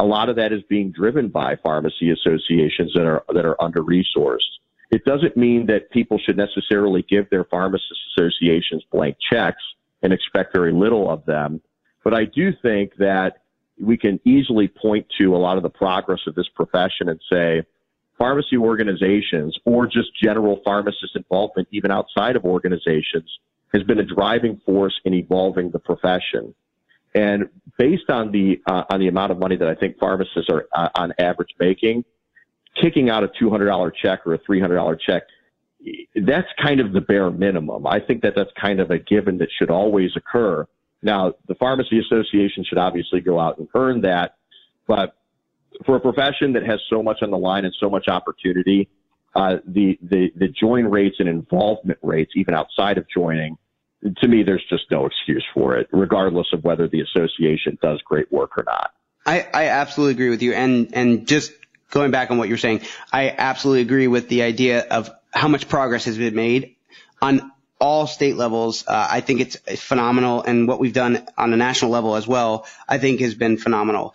A 0.00 0.04
lot 0.04 0.28
of 0.28 0.36
that 0.36 0.52
is 0.52 0.62
being 0.68 0.90
driven 0.90 1.28
by 1.28 1.56
pharmacy 1.56 2.10
associations 2.10 2.92
that 2.94 3.06
are 3.06 3.22
that 3.32 3.44
are 3.44 3.60
under 3.62 3.82
resourced. 3.82 4.50
It 4.90 5.04
doesn't 5.04 5.36
mean 5.36 5.66
that 5.66 5.90
people 5.90 6.18
should 6.18 6.36
necessarily 6.36 7.02
give 7.08 7.30
their 7.30 7.44
pharmacist 7.44 8.00
associations 8.16 8.82
blank 8.90 9.16
checks 9.30 9.62
and 10.02 10.12
expect 10.12 10.52
very 10.52 10.72
little 10.72 11.08
of 11.08 11.24
them. 11.26 11.60
But 12.02 12.14
I 12.14 12.24
do 12.24 12.52
think 12.60 12.96
that 12.96 13.42
we 13.78 13.96
can 13.96 14.18
easily 14.24 14.66
point 14.66 15.06
to 15.20 15.36
a 15.36 15.38
lot 15.38 15.56
of 15.56 15.62
the 15.62 15.70
progress 15.70 16.20
of 16.26 16.34
this 16.34 16.48
profession 16.48 17.08
and 17.08 17.20
say 17.30 17.62
pharmacy 18.18 18.56
organizations 18.56 19.56
or 19.64 19.86
just 19.86 20.08
general 20.20 20.60
pharmacist 20.64 21.14
involvement, 21.14 21.68
even 21.70 21.90
outside 21.92 22.34
of 22.34 22.44
organizations, 22.44 23.30
has 23.72 23.82
been 23.82 23.98
a 23.98 24.04
driving 24.04 24.60
force 24.64 24.98
in 25.04 25.14
evolving 25.14 25.70
the 25.70 25.78
profession. 25.78 26.54
And 27.14 27.48
based 27.78 28.08
on 28.08 28.30
the 28.30 28.60
uh, 28.66 28.84
on 28.90 29.00
the 29.00 29.08
amount 29.08 29.32
of 29.32 29.38
money 29.38 29.56
that 29.56 29.68
I 29.68 29.74
think 29.74 29.98
pharmacists 29.98 30.48
are 30.48 30.66
uh, 30.74 30.88
on 30.94 31.12
average 31.18 31.50
making, 31.58 32.04
kicking 32.80 33.10
out 33.10 33.24
a 33.24 33.28
$200 33.28 33.92
check 34.00 34.26
or 34.26 34.34
a 34.34 34.38
$300 34.38 34.98
check 35.00 35.24
that's 36.14 36.48
kind 36.62 36.80
of 36.80 36.92
the 36.92 37.00
bare 37.00 37.30
minimum. 37.30 37.86
I 37.86 38.00
think 38.00 38.22
that 38.22 38.34
that's 38.36 38.50
kind 38.60 38.80
of 38.80 38.90
a 38.90 38.98
given 38.98 39.38
that 39.38 39.48
should 39.58 39.70
always 39.70 40.10
occur. 40.16 40.66
Now, 41.02 41.34
the 41.48 41.54
Pharmacy 41.54 41.98
Association 41.98 42.64
should 42.64 42.78
obviously 42.78 43.20
go 43.20 43.40
out 43.40 43.58
and 43.58 43.68
earn 43.74 44.02
that, 44.02 44.36
but 44.86 45.16
for 45.86 45.96
a 45.96 46.00
profession 46.00 46.52
that 46.52 46.64
has 46.64 46.80
so 46.90 47.02
much 47.02 47.18
on 47.22 47.30
the 47.30 47.38
line 47.38 47.64
and 47.64 47.74
so 47.80 47.88
much 47.88 48.08
opportunity, 48.08 48.88
uh, 49.34 49.56
the, 49.66 49.98
the, 50.02 50.32
the 50.36 50.48
join 50.48 50.86
rates 50.86 51.16
and 51.18 51.28
involvement 51.28 51.98
rates, 52.02 52.32
even 52.34 52.54
outside 52.54 52.98
of 52.98 53.06
joining, 53.08 53.56
to 54.18 54.28
me, 54.28 54.42
there's 54.42 54.64
just 54.68 54.84
no 54.90 55.06
excuse 55.06 55.44
for 55.52 55.76
it, 55.76 55.88
regardless 55.92 56.48
of 56.52 56.64
whether 56.64 56.88
the 56.88 57.00
association 57.02 57.78
does 57.82 58.00
great 58.02 58.32
work 58.32 58.56
or 58.56 58.64
not. 58.66 58.92
I, 59.26 59.46
I 59.52 59.64
absolutely 59.66 60.14
agree 60.14 60.30
with 60.30 60.42
you. 60.42 60.54
And, 60.54 60.94
and 60.94 61.28
just 61.28 61.52
going 61.90 62.10
back 62.10 62.30
on 62.30 62.38
what 62.38 62.48
you're 62.48 62.56
saying, 62.56 62.80
I 63.12 63.28
absolutely 63.28 63.82
agree 63.82 64.08
with 64.08 64.28
the 64.28 64.42
idea 64.42 64.80
of 64.80 65.10
how 65.32 65.48
much 65.48 65.68
progress 65.68 66.06
has 66.06 66.16
been 66.16 66.34
made 66.34 66.76
on 67.20 67.52
all 67.78 68.06
state 68.06 68.36
levels. 68.36 68.86
Uh, 68.86 69.08
I 69.10 69.20
think 69.20 69.40
it's 69.40 69.56
phenomenal. 69.80 70.42
And 70.42 70.66
what 70.66 70.80
we've 70.80 70.92
done 70.94 71.26
on 71.36 71.52
a 71.52 71.56
national 71.56 71.90
level 71.90 72.16
as 72.16 72.26
well, 72.26 72.66
I 72.88 72.98
think 72.98 73.20
has 73.20 73.34
been 73.34 73.58
phenomenal. 73.58 74.14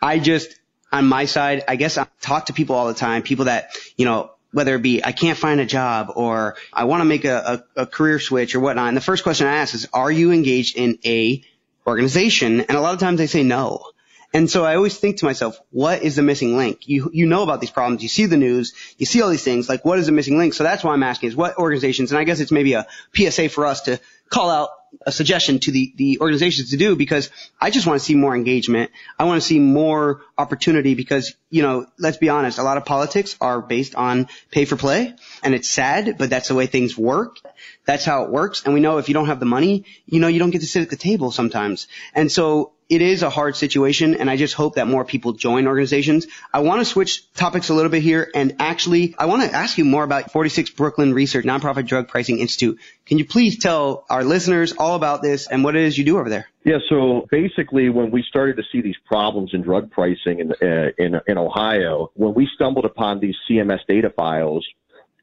I 0.00 0.20
just, 0.20 0.54
on 0.92 1.06
my 1.06 1.24
side, 1.24 1.64
I 1.66 1.74
guess 1.74 1.98
I 1.98 2.06
talk 2.20 2.46
to 2.46 2.52
people 2.52 2.76
all 2.76 2.86
the 2.86 2.94
time, 2.94 3.22
people 3.22 3.46
that, 3.46 3.70
you 3.96 4.04
know, 4.04 4.30
whether 4.54 4.76
it 4.76 4.82
be 4.82 5.04
I 5.04 5.12
can't 5.12 5.36
find 5.36 5.60
a 5.60 5.66
job 5.66 6.12
or 6.14 6.56
I 6.72 6.84
want 6.84 7.00
to 7.00 7.04
make 7.04 7.24
a, 7.24 7.64
a, 7.76 7.82
a 7.82 7.86
career 7.86 8.20
switch 8.20 8.54
or 8.54 8.60
whatnot. 8.60 8.88
And 8.88 8.96
the 8.96 9.02
first 9.02 9.24
question 9.24 9.46
I 9.46 9.56
ask 9.56 9.74
is, 9.74 9.88
are 9.92 10.10
you 10.10 10.30
engaged 10.30 10.76
in 10.76 10.98
a 11.04 11.42
organization? 11.86 12.60
And 12.60 12.78
a 12.78 12.80
lot 12.80 12.94
of 12.94 13.00
times 13.00 13.18
they 13.18 13.26
say 13.26 13.42
no. 13.42 13.84
And 14.32 14.50
so 14.50 14.64
I 14.64 14.74
always 14.74 14.96
think 14.96 15.18
to 15.18 15.26
myself, 15.26 15.60
what 15.70 16.02
is 16.02 16.16
the 16.16 16.22
missing 16.22 16.56
link? 16.56 16.88
You, 16.88 17.08
you 17.12 17.26
know 17.26 17.44
about 17.44 17.60
these 17.60 17.70
problems. 17.70 18.02
You 18.02 18.08
see 18.08 18.26
the 18.26 18.36
news. 18.36 18.74
You 18.98 19.06
see 19.06 19.22
all 19.22 19.30
these 19.30 19.44
things. 19.44 19.68
Like, 19.68 19.84
what 19.84 20.00
is 20.00 20.06
the 20.06 20.12
missing 20.12 20.38
link? 20.38 20.54
So 20.54 20.64
that's 20.64 20.82
why 20.82 20.92
I'm 20.92 21.04
asking 21.04 21.28
is 21.28 21.36
what 21.36 21.56
organizations, 21.56 22.10
and 22.10 22.18
I 22.18 22.24
guess 22.24 22.40
it's 22.40 22.50
maybe 22.50 22.72
a 22.72 22.86
PSA 23.14 23.48
for 23.48 23.64
us 23.64 23.82
to 23.82 24.00
call 24.30 24.50
out 24.50 24.70
a 25.06 25.12
suggestion 25.12 25.58
to 25.60 25.72
the, 25.72 25.92
the 25.96 26.20
organizations 26.20 26.70
to 26.70 26.76
do 26.76 26.96
because 26.96 27.30
I 27.60 27.70
just 27.70 27.86
want 27.86 27.98
to 27.98 28.04
see 28.04 28.14
more 28.14 28.34
engagement. 28.34 28.90
I 29.18 29.24
want 29.24 29.40
to 29.40 29.46
see 29.46 29.58
more 29.58 30.22
opportunity 30.38 30.94
because, 30.94 31.34
you 31.50 31.62
know, 31.62 31.86
let's 31.98 32.16
be 32.16 32.28
honest, 32.28 32.58
a 32.58 32.62
lot 32.62 32.76
of 32.76 32.84
politics 32.84 33.36
are 33.40 33.60
based 33.60 33.94
on 33.94 34.28
pay 34.50 34.64
for 34.64 34.76
play 34.76 35.14
and 35.42 35.54
it's 35.54 35.68
sad, 35.68 36.16
but 36.18 36.30
that's 36.30 36.48
the 36.48 36.54
way 36.54 36.66
things 36.66 36.96
work. 36.96 37.38
That's 37.84 38.04
how 38.04 38.24
it 38.24 38.30
works. 38.30 38.64
And 38.64 38.74
we 38.74 38.80
know 38.80 38.98
if 38.98 39.08
you 39.08 39.14
don't 39.14 39.26
have 39.26 39.40
the 39.40 39.46
money, 39.46 39.84
you 40.06 40.20
know, 40.20 40.28
you 40.28 40.38
don't 40.38 40.50
get 40.50 40.60
to 40.60 40.66
sit 40.66 40.82
at 40.82 40.90
the 40.90 40.96
table 40.96 41.30
sometimes. 41.30 41.86
And 42.14 42.30
so 42.30 42.72
it 42.88 43.02
is 43.02 43.22
a 43.22 43.30
hard 43.30 43.56
situation 43.56 44.14
and 44.14 44.28
I 44.28 44.36
just 44.36 44.54
hope 44.54 44.74
that 44.74 44.86
more 44.86 45.04
people 45.04 45.32
join 45.32 45.66
organizations. 45.66 46.26
I 46.52 46.60
want 46.60 46.80
to 46.80 46.84
switch 46.84 47.32
topics 47.34 47.68
a 47.68 47.74
little 47.74 47.90
bit 47.90 48.02
here 48.02 48.30
and 48.34 48.56
actually 48.58 49.14
I 49.18 49.26
want 49.26 49.42
to 49.42 49.54
ask 49.54 49.78
you 49.78 49.84
more 49.84 50.04
about 50.04 50.32
46 50.32 50.70
Brooklyn 50.70 51.14
Research 51.14 51.44
Nonprofit 51.44 51.86
Drug 51.86 52.08
Pricing 52.08 52.38
Institute. 52.38 52.78
Can 53.06 53.18
you 53.18 53.24
please 53.24 53.58
tell 53.58 54.04
our 54.10 54.24
listeners 54.24 54.72
all 54.72 54.96
about 54.96 55.22
this 55.22 55.46
and 55.46 55.64
what 55.64 55.76
it 55.76 55.82
is 55.82 55.96
you 55.96 56.04
do 56.04 56.18
over 56.18 56.28
there? 56.28 56.46
Yeah, 56.64 56.78
so 56.88 57.26
basically 57.30 57.90
when 57.90 58.10
we 58.10 58.22
started 58.22 58.56
to 58.56 58.62
see 58.72 58.80
these 58.80 58.96
problems 59.06 59.50
in 59.52 59.62
drug 59.62 59.90
pricing 59.90 60.40
in, 60.40 60.52
uh, 60.52 60.90
in, 60.98 61.20
in 61.26 61.38
Ohio, 61.38 62.10
when 62.14 62.34
we 62.34 62.48
stumbled 62.54 62.84
upon 62.84 63.20
these 63.20 63.34
CMS 63.48 63.80
data 63.86 64.10
files, 64.10 64.66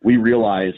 we 0.04 0.17
realized 0.17 0.78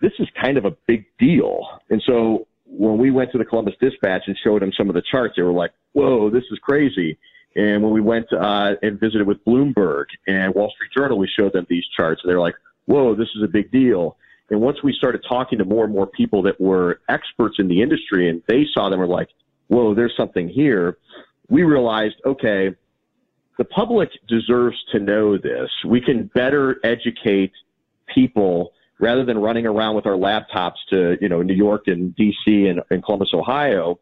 this 0.00 0.12
is 0.18 0.28
kind 0.40 0.58
of 0.58 0.64
a 0.64 0.76
big 0.86 1.06
deal. 1.18 1.80
And 1.90 2.02
so 2.06 2.46
when 2.70 2.98
we 2.98 3.10
went 3.10 3.32
to 3.32 3.38
the 3.38 3.44
Columbus 3.44 3.74
Dispatch 3.80 4.22
and 4.26 4.36
showed 4.44 4.62
them 4.62 4.72
some 4.76 4.88
of 4.88 4.94
the 4.94 5.02
charts, 5.10 5.34
they 5.36 5.42
were 5.42 5.52
like, 5.52 5.72
whoa, 5.92 6.30
this 6.30 6.44
is 6.50 6.58
crazy. 6.62 7.18
And 7.56 7.82
when 7.82 7.92
we 7.92 8.00
went 8.00 8.26
uh, 8.32 8.74
and 8.82 9.00
visited 9.00 9.26
with 9.26 9.44
Bloomberg 9.44 10.04
and 10.26 10.54
Wall 10.54 10.70
Street 10.74 10.90
Journal, 10.96 11.18
we 11.18 11.28
showed 11.28 11.52
them 11.54 11.66
these 11.68 11.84
charts, 11.96 12.20
and 12.22 12.30
they're 12.30 12.40
like, 12.40 12.54
whoa, 12.86 13.14
this 13.14 13.28
is 13.36 13.42
a 13.42 13.48
big 13.48 13.70
deal. 13.72 14.16
And 14.50 14.60
once 14.60 14.82
we 14.82 14.92
started 14.92 15.24
talking 15.28 15.58
to 15.58 15.64
more 15.64 15.84
and 15.84 15.92
more 15.92 16.06
people 16.06 16.42
that 16.42 16.60
were 16.60 17.00
experts 17.08 17.56
in 17.58 17.68
the 17.68 17.82
industry 17.82 18.28
and 18.28 18.42
they 18.48 18.64
saw 18.72 18.88
them, 18.88 18.98
were 18.98 19.06
like, 19.06 19.28
whoa, 19.68 19.94
there's 19.94 20.14
something 20.16 20.48
here, 20.48 20.98
we 21.48 21.62
realized, 21.62 22.16
okay, 22.24 22.74
the 23.58 23.64
public 23.64 24.10
deserves 24.28 24.76
to 24.92 25.00
know 25.00 25.36
this. 25.36 25.68
We 25.84 26.00
can 26.00 26.30
better 26.34 26.76
educate 26.84 27.52
people 28.14 28.72
rather 28.98 29.24
than 29.24 29.38
running 29.38 29.66
around 29.66 29.94
with 29.94 30.06
our 30.06 30.14
laptops 30.14 30.76
to, 30.90 31.16
you 31.20 31.28
know, 31.28 31.42
New 31.42 31.54
York 31.54 31.86
and 31.86 32.14
DC 32.16 32.68
and, 32.68 32.80
and 32.90 33.04
Columbus, 33.04 33.30
Ohio, 33.32 33.98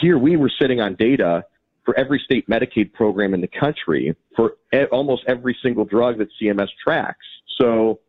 here 0.00 0.18
we 0.18 0.36
were 0.36 0.50
sitting 0.60 0.80
on 0.80 0.94
data 0.96 1.44
for 1.84 1.98
every 1.98 2.20
state 2.22 2.46
Medicaid 2.48 2.92
program 2.92 3.32
in 3.32 3.40
the 3.40 3.48
country 3.48 4.14
for 4.36 4.56
e- 4.74 4.84
almost 4.92 5.22
every 5.26 5.56
single 5.62 5.84
drug 5.84 6.18
that 6.18 6.28
CMS 6.40 6.68
tracks. 6.82 7.24
So 7.58 8.00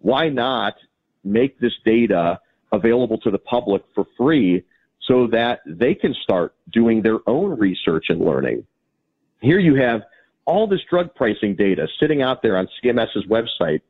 why 0.00 0.28
not 0.28 0.74
make 1.24 1.58
this 1.58 1.72
data 1.84 2.38
available 2.72 3.18
to 3.18 3.30
the 3.30 3.38
public 3.38 3.82
for 3.94 4.06
free 4.18 4.64
so 5.00 5.26
that 5.28 5.60
they 5.66 5.94
can 5.94 6.14
start 6.22 6.54
doing 6.70 7.00
their 7.02 7.18
own 7.26 7.58
research 7.58 8.06
and 8.10 8.20
learning? 8.20 8.66
Here 9.40 9.58
you 9.58 9.76
have 9.76 10.02
all 10.44 10.66
this 10.66 10.80
drug 10.90 11.14
pricing 11.14 11.56
data 11.56 11.88
sitting 11.98 12.20
out 12.20 12.42
there 12.42 12.56
on 12.56 12.68
CMS's 12.82 13.24
website 13.26 13.80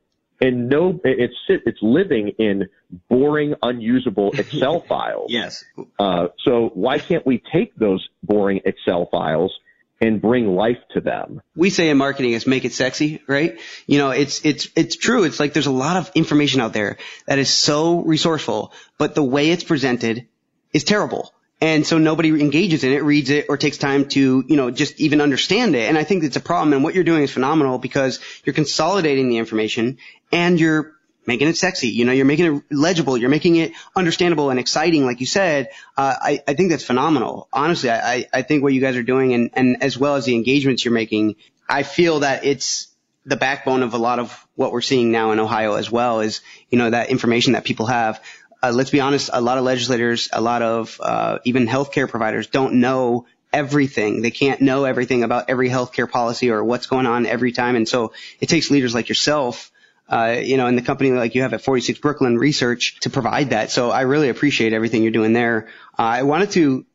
and 0.41 0.69
no, 0.69 0.99
it's 1.03 1.35
it's 1.47 1.79
living 1.81 2.29
in 2.39 2.69
boring, 3.09 3.55
unusable 3.61 4.31
Excel 4.37 4.81
files. 4.81 5.31
Yes. 5.31 5.63
Uh, 5.97 6.27
so 6.43 6.71
why 6.73 6.99
can't 6.99 7.25
we 7.25 7.41
take 7.53 7.75
those 7.75 8.07
boring 8.23 8.61
Excel 8.65 9.07
files 9.11 9.53
and 10.01 10.21
bring 10.21 10.47
life 10.47 10.77
to 10.93 11.01
them? 11.01 11.41
We 11.55 11.69
say 11.69 11.89
in 11.89 11.97
marketing 11.97 12.31
is 12.31 12.45
make 12.45 12.65
it 12.65 12.73
sexy, 12.73 13.21
right? 13.27 13.59
You 13.87 13.99
know, 13.99 14.11
it's 14.11 14.45
it's 14.45 14.67
it's 14.75 14.95
true. 14.95 15.23
It's 15.23 15.39
like 15.39 15.53
there's 15.53 15.67
a 15.67 15.71
lot 15.71 15.97
of 15.97 16.11
information 16.15 16.61
out 16.61 16.73
there 16.73 16.97
that 17.27 17.39
is 17.39 17.49
so 17.49 18.01
resourceful, 18.01 18.73
but 18.97 19.15
the 19.15 19.23
way 19.23 19.51
it's 19.51 19.63
presented 19.63 20.27
is 20.73 20.83
terrible. 20.83 21.31
And 21.63 21.87
so 21.87 21.97
nobody 21.97 22.27
engages 22.41 22.83
in 22.83 22.91
it, 22.91 23.05
reads 23.05 23.29
it, 23.29 23.45
or 23.47 23.55
takes 23.55 23.77
time 23.77 24.09
to, 24.09 24.43
you 24.45 24.57
know, 24.57 24.69
just 24.69 24.99
even 24.99 25.21
understand 25.21 25.77
it. 25.77 25.87
And 25.87 25.97
I 25.97 26.03
think 26.03 26.25
it's 26.25 26.35
a 26.35 26.41
problem. 26.41 26.73
And 26.73 26.83
what 26.83 26.93
you're 26.93 27.05
doing 27.05 27.23
is 27.23 27.31
phenomenal 27.31 27.77
because 27.77 28.19
you're 28.43 28.53
consolidating 28.53 29.29
the 29.29 29.37
information 29.37 29.97
and 30.29 30.59
you're 30.59 30.91
making 31.25 31.47
it 31.47 31.55
sexy. 31.55 31.87
You 31.87 32.03
know, 32.03 32.11
you're 32.11 32.25
making 32.25 32.53
it 32.53 32.63
legible. 32.69 33.15
You're 33.15 33.29
making 33.29 33.55
it 33.55 33.71
understandable 33.95 34.49
and 34.49 34.59
exciting, 34.59 35.05
like 35.05 35.21
you 35.21 35.25
said. 35.25 35.69
Uh, 35.95 36.13
I, 36.19 36.43
I 36.45 36.53
think 36.53 36.69
that's 36.69 36.83
phenomenal. 36.83 37.47
Honestly, 37.53 37.89
I, 37.89 38.25
I 38.33 38.41
think 38.41 38.61
what 38.61 38.73
you 38.73 38.81
guys 38.81 38.97
are 38.97 39.03
doing 39.03 39.33
and, 39.33 39.49
and 39.53 39.83
as 39.83 39.97
well 39.97 40.15
as 40.15 40.25
the 40.25 40.35
engagements 40.35 40.83
you're 40.83 40.93
making, 40.93 41.37
I 41.69 41.83
feel 41.83 42.19
that 42.19 42.43
it's 42.43 42.93
the 43.25 43.37
backbone 43.37 43.83
of 43.83 43.93
a 43.93 43.97
lot 43.97 44.19
of 44.19 44.47
what 44.55 44.73
we're 44.73 44.81
seeing 44.81 45.11
now 45.11 45.31
in 45.31 45.39
Ohio 45.39 45.75
as 45.75 45.89
well 45.89 46.19
is, 46.19 46.41
you 46.69 46.77
know, 46.77 46.89
that 46.89 47.09
information 47.09 47.53
that 47.53 47.63
people 47.63 47.85
have 47.85 48.21
uh, 48.63 48.71
let's 48.71 48.89
be 48.89 49.01
honest, 49.01 49.29
a 49.33 49.41
lot 49.41 49.57
of 49.57 49.65
legislators, 49.65 50.29
a 50.31 50.39
lot 50.39 50.61
of 50.61 50.99
uh, 51.03 51.39
even 51.43 51.67
healthcare 51.67 52.07
providers 52.07 52.47
don't 52.47 52.75
know 52.75 53.25
everything. 53.51 54.21
They 54.21 54.31
can't 54.31 54.61
know 54.61 54.85
everything 54.85 55.23
about 55.23 55.49
every 55.49 55.69
healthcare 55.69 56.09
policy 56.09 56.49
or 56.49 56.63
what's 56.63 56.87
going 56.87 57.05
on 57.05 57.25
every 57.25 57.51
time. 57.51 57.75
And 57.75 57.87
so 57.87 58.13
it 58.39 58.47
takes 58.47 58.71
leaders 58.71 58.95
like 58.95 59.09
yourself, 59.09 59.69
uh, 60.07 60.37
you 60.41 60.55
know, 60.55 60.67
in 60.67 60.77
the 60.77 60.81
company 60.81 61.11
like 61.11 61.35
you 61.35 61.41
have 61.41 61.53
at 61.53 61.61
46 61.61 61.99
Brooklyn 61.99 62.37
Research 62.37 62.99
to 63.01 63.09
provide 63.09 63.49
that. 63.49 63.69
So 63.69 63.91
I 63.91 64.01
really 64.01 64.29
appreciate 64.29 64.71
everything 64.71 65.03
you're 65.03 65.11
doing 65.11 65.33
there. 65.33 65.67
Uh, 65.99 66.03
I 66.03 66.23
wanted 66.23 66.51
to 66.51 66.85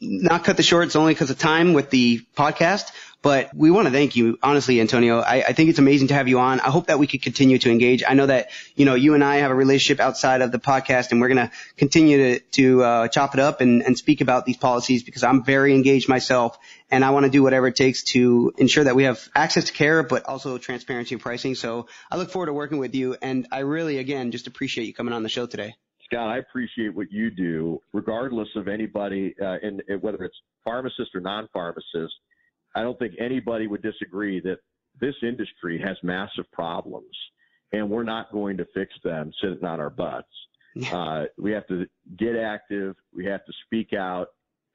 not 0.00 0.44
cut 0.44 0.56
the 0.56 0.62
short. 0.62 0.86
It's 0.86 0.96
only 0.96 1.14
because 1.14 1.30
of 1.30 1.38
time 1.38 1.72
with 1.72 1.90
the 1.90 2.20
podcast, 2.36 2.90
but 3.22 3.50
we 3.54 3.70
want 3.70 3.86
to 3.86 3.92
thank 3.92 4.14
you, 4.14 4.38
honestly, 4.42 4.80
Antonio. 4.80 5.18
I, 5.18 5.36
I, 5.48 5.52
think 5.52 5.70
it's 5.70 5.78
amazing 5.78 6.08
to 6.08 6.14
have 6.14 6.28
you 6.28 6.38
on. 6.38 6.60
I 6.60 6.70
hope 6.70 6.86
that 6.86 6.98
we 6.98 7.06
could 7.06 7.22
continue 7.22 7.58
to 7.58 7.70
engage. 7.70 8.04
I 8.06 8.14
know 8.14 8.26
that, 8.26 8.50
you 8.74 8.84
know, 8.84 8.94
you 8.94 9.14
and 9.14 9.24
I 9.24 9.36
have 9.36 9.50
a 9.50 9.54
relationship 9.54 10.00
outside 10.00 10.42
of 10.42 10.52
the 10.52 10.58
podcast 10.58 11.10
and 11.10 11.20
we're 11.20 11.28
going 11.28 11.48
to 11.48 11.50
continue 11.76 12.18
to, 12.18 12.40
to 12.52 12.84
uh, 12.84 13.08
chop 13.08 13.34
it 13.34 13.40
up 13.40 13.60
and, 13.60 13.82
and 13.82 13.98
speak 13.98 14.20
about 14.20 14.46
these 14.46 14.56
policies 14.56 15.02
because 15.02 15.24
I'm 15.24 15.42
very 15.42 15.74
engaged 15.74 16.08
myself 16.08 16.58
and 16.90 17.04
I 17.04 17.10
want 17.10 17.24
to 17.24 17.30
do 17.30 17.42
whatever 17.42 17.66
it 17.66 17.76
takes 17.76 18.04
to 18.04 18.52
ensure 18.58 18.84
that 18.84 18.94
we 18.94 19.04
have 19.04 19.28
access 19.34 19.64
to 19.64 19.72
care, 19.72 20.02
but 20.02 20.24
also 20.26 20.56
transparency 20.58 21.16
of 21.16 21.20
pricing. 21.20 21.54
So 21.54 21.88
I 22.10 22.16
look 22.16 22.30
forward 22.30 22.46
to 22.46 22.52
working 22.52 22.78
with 22.78 22.94
you. 22.94 23.16
And 23.20 23.48
I 23.50 23.60
really, 23.60 23.98
again, 23.98 24.30
just 24.30 24.46
appreciate 24.46 24.84
you 24.84 24.94
coming 24.94 25.12
on 25.12 25.22
the 25.22 25.28
show 25.28 25.46
today. 25.46 25.74
Scott, 26.04 26.28
I 26.28 26.38
appreciate 26.38 26.94
what 26.94 27.10
you 27.10 27.30
do, 27.30 27.80
regardless 27.92 28.48
of 28.54 28.68
anybody, 28.68 29.34
uh, 29.44 29.56
whether 30.00 30.22
it's 30.22 30.36
pharmacist 30.64 31.14
or 31.14 31.20
non-pharmacist. 31.20 32.14
I 32.76 32.82
don't 32.82 32.98
think 32.98 33.14
anybody 33.18 33.66
would 33.66 33.82
disagree 33.82 34.38
that 34.40 34.58
this 35.00 35.14
industry 35.22 35.82
has 35.84 35.96
massive 36.02 36.44
problems 36.52 37.16
and 37.72 37.90
we're 37.90 38.04
not 38.04 38.30
going 38.32 38.58
to 38.58 38.66
fix 38.74 38.92
them 39.02 39.32
sitting 39.42 39.64
on 39.64 39.80
our 39.80 39.90
butts. 39.90 40.28
Uh, 40.92 41.24
we 41.38 41.52
have 41.52 41.66
to 41.68 41.86
get 42.18 42.36
active. 42.36 42.96
We 43.14 43.24
have 43.24 43.44
to 43.46 43.52
speak 43.64 43.94
out 43.94 44.28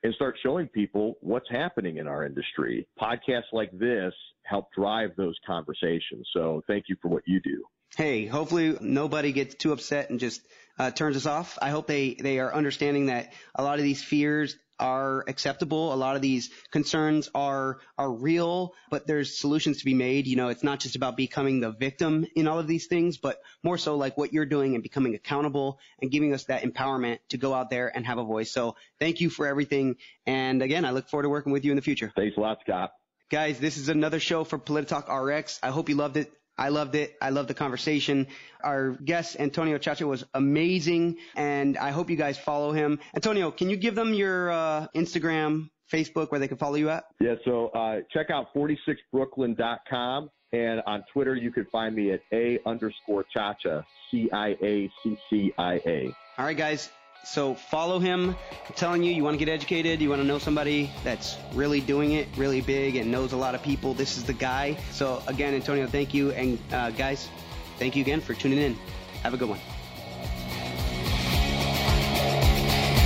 and 0.04 0.14
start 0.16 0.36
showing 0.42 0.68
people 0.68 1.14
what's 1.22 1.50
happening 1.50 1.98
in 1.98 2.08
our 2.08 2.26
industry. 2.26 2.88
Podcasts 3.00 3.54
like 3.54 3.72
this 3.78 4.14
help 4.44 4.72
drive 4.74 5.12
those 5.16 5.36
conversations. 5.46 6.28
So 6.34 6.64
thank 6.66 6.86
you 6.90 6.96
for 7.04 7.10
what 7.10 7.22
you 7.28 7.40
do. 7.40 7.64
Hey, 7.96 8.26
hopefully 8.26 8.78
nobody 8.82 9.32
gets 9.32 9.54
too 9.54 9.74
upset 9.74 10.10
and 10.10 10.20
just 10.20 10.42
uh, 10.80 10.90
turns 10.90 11.18
us 11.18 11.28
off. 11.28 11.60
I 11.62 11.70
hope 11.70 11.86
they, 11.86 12.16
they 12.16 12.40
are 12.40 12.52
understanding 12.52 13.08
that 13.08 13.34
a 13.54 13.64
lot 13.64 13.78
of 13.78 13.84
these 13.84 14.04
fears 14.04 14.58
are 14.82 15.24
acceptable. 15.28 15.94
A 15.94 15.96
lot 15.96 16.16
of 16.16 16.22
these 16.22 16.50
concerns 16.72 17.30
are 17.34 17.80
are 17.98 18.12
real, 18.12 18.74
but 18.90 19.08
there's 19.08 19.38
solutions 19.38 19.80
to 19.80 19.86
be 19.86 19.94
made. 19.94 20.28
You 20.28 20.36
know, 20.36 20.50
it's 20.50 20.64
not 20.64 20.80
just 20.80 20.96
about 20.96 21.16
becoming 21.16 21.60
the 21.60 21.72
victim 21.72 22.26
in 22.36 22.48
all 22.48 22.60
of 22.60 22.68
these 22.68 22.88
things, 22.88 23.18
but 23.18 23.42
more 23.64 23.78
so 23.78 23.96
like 23.96 24.18
what 24.18 24.34
you're 24.34 24.46
doing 24.46 24.74
and 24.74 24.84
becoming 24.84 25.16
accountable 25.16 25.80
and 26.02 26.12
giving 26.12 26.34
us 26.34 26.46
that 26.46 26.64
empowerment 26.64 27.20
to 27.30 27.38
go 27.38 27.54
out 27.54 27.70
there 27.70 27.96
and 27.96 28.06
have 28.06 28.18
a 28.18 28.24
voice. 28.24 28.52
So 28.52 28.76
thank 29.00 29.22
you 29.22 29.30
for 29.30 29.48
everything. 29.48 29.98
And 30.26 30.62
again, 30.62 30.84
I 30.84 30.92
look 30.92 31.08
forward 31.08 31.24
to 31.24 31.30
working 31.30 31.54
with 31.54 31.64
you 31.64 31.72
in 31.72 31.76
the 31.76 31.82
future. 31.82 32.12
Thanks 32.16 32.36
a 32.36 32.40
lot, 32.42 32.60
Scott. 32.62 32.92
Guys, 33.30 33.60
this 33.60 33.78
is 33.78 33.88
another 33.88 34.20
show 34.20 34.44
for 34.44 34.60
Polititalk 34.60 35.08
RX. 35.08 35.60
I 35.64 35.70
hope 35.70 35.88
you 35.88 35.96
loved 35.96 36.18
it. 36.18 36.34
I 36.62 36.70
loved 36.70 36.94
it. 36.94 37.16
I 37.20 37.32
loved 37.32 37.50
the 37.50 37.56
conversation. 37.56 38.28
Our 38.64 38.92
guest, 38.92 39.36
Antonio 39.40 39.80
Ciaccia, 39.80 40.08
was 40.08 40.24
amazing, 40.36 41.18
and 41.36 41.76
I 41.76 41.90
hope 41.90 42.12
you 42.12 42.16
guys 42.16 42.38
follow 42.38 42.72
him. 42.72 43.00
Antonio, 43.16 43.50
can 43.50 43.68
you 43.72 43.78
give 43.78 43.96
them 43.96 44.14
your 44.14 44.52
uh, 44.52 44.86
Instagram, 44.96 45.72
Facebook, 45.92 46.30
where 46.30 46.40
they 46.40 46.48
can 46.48 46.58
follow 46.58 46.76
you 46.76 46.90
at? 46.92 47.06
Yeah, 47.20 47.34
so 47.46 47.70
uh, 47.70 48.02
check 48.14 48.30
out 48.30 48.54
46brooklyn.com, 48.56 50.30
and 50.54 50.84
on 50.86 51.04
Twitter, 51.12 51.34
you 51.34 51.52
can 51.52 51.66
find 51.72 51.96
me 51.96 52.12
at 52.12 52.22
A 52.32 52.60
underscore 52.68 53.26
Ciaccia, 53.36 53.84
C 54.12 54.30
I 54.32 54.50
A 54.62 54.92
C 55.02 55.18
C 55.32 55.52
I 55.58 55.82
A. 55.84 56.16
All 56.38 56.46
right, 56.46 56.56
guys. 56.56 56.92
So 57.24 57.54
follow 57.54 58.00
him. 58.00 58.36
I'm 58.68 58.76
telling 58.76 59.04
you, 59.04 59.12
you 59.14 59.24
want 59.24 59.40
to 59.40 59.46
get 59.46 59.52
educated, 59.52 60.02
you 60.02 60.10
want 60.10 60.22
to 60.22 60.28
know 60.28 60.40
somebody 60.40 60.92
that's 61.04 61.38
really 61.54 61.80
doing 61.80 62.14
it 62.14 62.28
really 62.36 62.62
big 62.62 62.96
and 62.96 63.12
knows 63.12 63.34
a 63.34 63.38
lot 63.38 63.56
of 63.56 63.62
people. 63.62 63.94
This 63.94 64.18
is 64.18 64.24
the 64.24 64.34
guy. 64.34 64.78
So 64.92 65.22
again, 65.28 65.54
Antonio, 65.54 65.88
thank 65.88 66.14
you. 66.14 66.32
And 66.32 66.60
uh, 66.72 66.92
guys, 66.92 67.30
thank 67.78 67.96
you 67.96 68.02
again 68.02 68.22
for 68.22 68.34
tuning 68.34 68.60
in. 68.60 68.76
Have 69.24 69.34
a 69.34 69.38
good 69.38 69.50
one. 69.50 69.60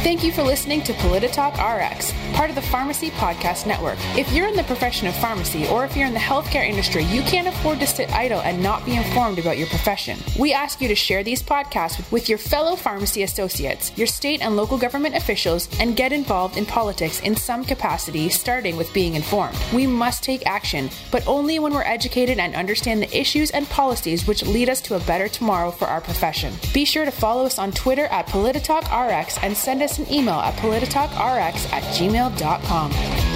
Thank 0.06 0.24
you 0.24 0.32
for 0.32 0.44
listening 0.44 0.84
to 0.84 0.94
Polititalk 0.94 1.54
RX, 1.58 2.14
part 2.36 2.52
of 2.52 2.56
the 2.56 2.62
Pharmacy 2.62 3.10
Podcast 3.10 3.66
Network. 3.66 3.98
If 4.16 4.32
you're 4.32 4.48
in 4.48 4.56
the 4.56 4.62
profession 4.66 5.08
of 5.08 5.16
pharmacy 5.16 5.68
or 5.68 5.84
if 5.84 5.98
you're 5.98 6.06
in 6.06 6.14
the 6.14 6.20
healthcare 6.20 6.64
industry, 6.64 7.04
you 7.06 7.24
can't 7.24 7.48
afford 7.48 7.80
to 7.80 7.88
sit 7.88 8.14
idle 8.14 8.40
and 8.42 8.62
not 8.62 8.86
be 8.86 8.96
informed 8.96 9.40
about 9.40 9.58
your 9.58 9.66
profession. 9.66 10.20
We 10.38 10.54
ask 10.54 10.80
you 10.80 10.88
to 10.90 10.96
share 10.96 11.24
these 11.24 11.42
podcasts 11.42 12.12
with 12.12 12.30
your 12.30 12.38
fellow 12.38 12.76
pharmacy 12.76 13.24
associates, 13.24 13.98
your 13.98 14.06
state 14.06 14.44
and 14.44 14.56
local 14.56 14.78
government 14.78 15.16
officials, 15.16 15.68
and 15.80 15.96
get 15.96 16.14
involved 16.14 16.56
in 16.56 16.68
politics 16.68 17.20
in 17.22 17.36
some 17.36 17.66
capacity, 17.66 18.30
starting 18.30 18.78
with 18.78 18.94
being 18.94 19.16
informed. 19.16 19.58
We 19.74 19.88
must 19.88 20.22
take 20.22 20.46
action, 20.46 20.92
but 21.12 21.26
only 21.26 21.58
when 21.58 21.74
we're 21.74 21.82
educated 21.82 22.38
and 22.38 22.54
understand 22.54 23.02
the 23.02 23.20
issues 23.20 23.50
and 23.50 23.68
policies 23.70 24.28
which 24.28 24.46
lead 24.46 24.70
us 24.70 24.82
to 24.82 24.98
a 24.98 25.00
better 25.00 25.28
tomorrow 25.28 25.72
for 25.72 25.88
our 25.88 26.00
profession. 26.00 26.54
Be 26.76 26.86
sure 26.86 27.06
to 27.06 27.12
follow 27.12 27.48
us 27.48 27.58
on 27.58 27.72
Twitter 27.72 28.06
at 28.06 28.28
PolititalkRx 28.28 29.40
and 29.42 29.58
send 29.58 29.82
us 30.00 30.08
an 30.08 30.14
email 30.14 30.36
at 30.36 30.56
polititalkrx 30.56 31.72
at 31.72 31.84
gmail.com. 31.96 33.35